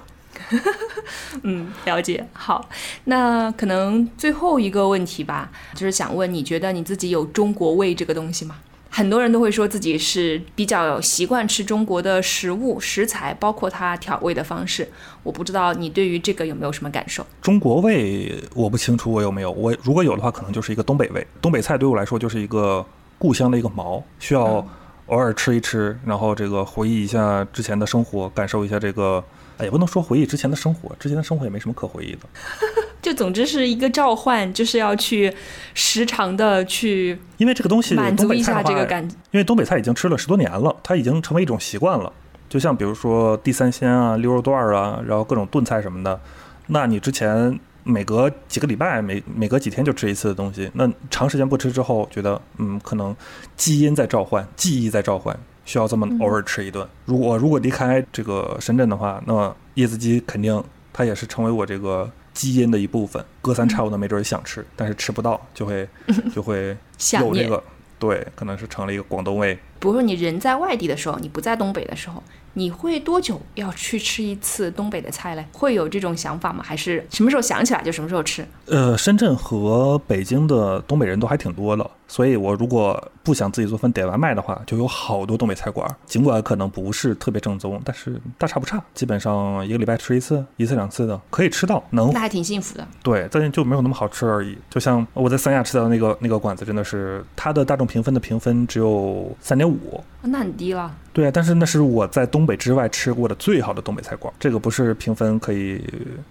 [1.43, 2.27] 嗯，了解。
[2.33, 2.69] 好，
[3.05, 8.57] 那可能最后一个问题吧，就是想问，你觉得你自己有中国味这个东西吗？
[8.89, 14.89] 很多人都会说自己是比较习惯吃中国的食物食材，包括它调味的方式。
[15.23, 17.25] 我不知道你对于这个有没有什么感受？
[17.41, 21.25] 中国味我不清楚我有没有，我如果有的话，可能就是一个东北味。
[21.41, 22.85] 东北菜对我来说就是一个
[23.19, 24.67] 故乡的一个毛，需要。
[25.11, 29.23] 偶尔吃一吃，然后这个回忆一下之前的生活，感受一下这个，
[29.59, 32.21] 哎也不能说回忆之前的生活，之前的生活也没什么可回忆的。
[33.03, 35.35] 就总之是一个召唤，就是要去
[35.75, 39.17] 时常的去，因为这个东西满足一下这个感觉。
[39.33, 42.13] 因为东北菜已经吃了十多年了，它已经成为一种习惯了。
[42.49, 46.21] 就像比如说地三鲜啊、溜肉段啊，然后各种炖菜什么的，
[46.69, 47.59] 那你之前。
[47.91, 53.15] 每隔几个礼拜，每每隔几天就吃一次的东西，那长时间不吃之后，觉得嗯，可能
[53.57, 56.87] 基因在召唤，记忆在召唤，需要这么偶尔吃一顿。
[57.05, 60.63] 如果如果离开这个深圳的话，那椰子鸡肯定
[60.93, 63.25] 它也是成为我这个基因的一部分。
[63.43, 65.89] 隔三差五的没准想吃，但是吃不到，就会
[66.35, 66.77] 就会
[67.21, 67.63] 有这个
[67.99, 69.55] 对，可能是成了一个广东味。
[69.79, 72.23] 比如说你人在外地的时候，你不在东北的时候，
[72.55, 75.47] 你会多久要去吃一次东北的菜嘞？
[75.53, 76.63] 会有这种想法吗？
[76.63, 78.45] 还是什么时候想起来就什么时候吃？
[78.67, 85.89] 呃，深圳和北京的东北人都还挺多的，所以我如果不想自己做饭点外卖的话，就有好多东北菜馆。
[86.07, 92.87] 尽管可能不是特别正宗，但是大差不差，基本上一个礼拜吃一次，一次两次的可以吃到，能那还挺幸福的。
[93.03, 94.57] 对，但就没有那么好吃而已。
[94.69, 99.79] 就像我在三亚吃到的那个那个馆子，真的是它的大众评分的评分只有三点五。
[99.95, 100.95] 哦那很低了。
[101.13, 105.83] 对啊，但是那是我在东北之外吃过的最好的东北菜馆，这个不是评分可以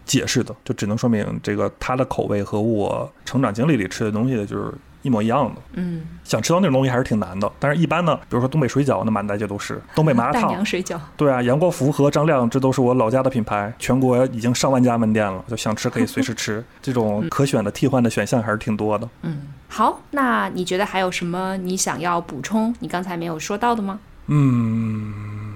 [0.06, 5.62] 解释的，就只能说明这个它的口味和我成长经历里吃的东西就是一模一样的。
[5.74, 10.98] 嗯，想吃到那种东西还是挺难的，但是一般呢，比如说东北水饺，那满大街都是；东北麻辣蛋烫，娘水饺。
[11.18, 16.64] 对啊，杨国福和张亮，这都是我老家的品牌，全国已经上万家门店了，就想吃可以随时吃。
[16.82, 19.10] 这种可选的替换的选项还是挺多的。
[19.24, 22.74] 嗯，好，那你觉得还有什么你想要补充？
[22.80, 24.00] 你刚才没有说到的吗？
[24.32, 25.56] 嗯，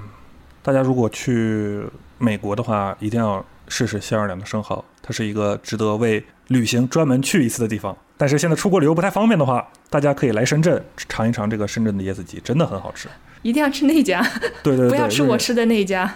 [0.64, 1.84] 大家如果去
[2.18, 7.96] 美国的话，一定要试试新奥尔良的生蚝，它是一个值得为旅行专门去一次的地方。
[8.18, 13.08] 但是现在出国旅游不太方便的话，大家可以来深圳尝一尝这个深圳的椰子鸡，真的很好吃。
[13.44, 14.22] 一定要吃那家，
[14.64, 16.16] 对对对，不要吃我吃的那家。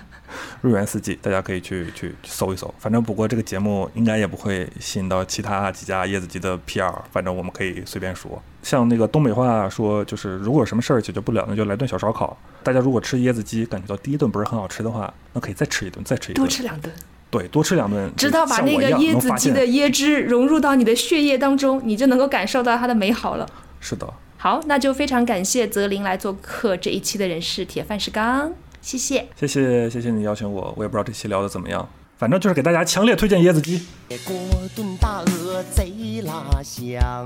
[0.61, 2.73] 入园四季，大家可以去去搜一搜。
[2.79, 8.41] 反正不过这个节目应该也不会吸引到其他几家椰子鸡的 PR，反正我们可以随便说。
[8.61, 12.37] 像那个东北话说，就是如果有什么事儿解决不了，那就来顿小烧烤。
[12.61, 16.93] 大家如果吃椰子鸡感觉到第一顿不是很好吃的话，那可以再吃一顿，再吃一顿，多吃两顿，
[17.29, 23.47] 对，多吃两顿，直到把那个椰子鸡的椰汁融入到你的血液当中，你就能够感受到它的美好了。
[23.79, 24.05] 是的，
[24.39, 29.27] 好，那就非常感谢泽林来做客这一期的人是铁饭石钢，谢谢。
[29.35, 33.85] 谢谢谢谢你邀请我，我也不知道这期聊的怎么样，反正就是给大家强烈推荐椰子鸡。
[34.25, 34.35] 锅
[34.75, 37.25] 炖大鹅贼拉香，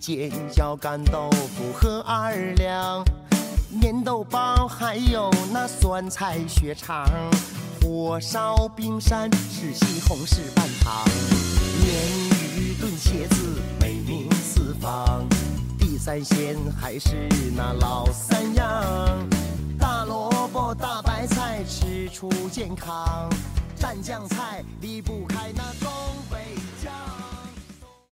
[0.00, 3.04] 尖椒干豆腐和二两，
[3.80, 7.08] 粘豆包还有那酸菜血肠，
[7.80, 11.04] 火烧冰山是西红柿拌糖，
[11.80, 11.86] 鲶
[12.58, 15.36] 鱼炖茄子美名四方，地
[16.04, 19.28] 三鲜还是那老三样，
[19.78, 23.30] 大萝卜大白菜吃出健康，
[23.78, 26.21] 蘸酱菜离不开那东。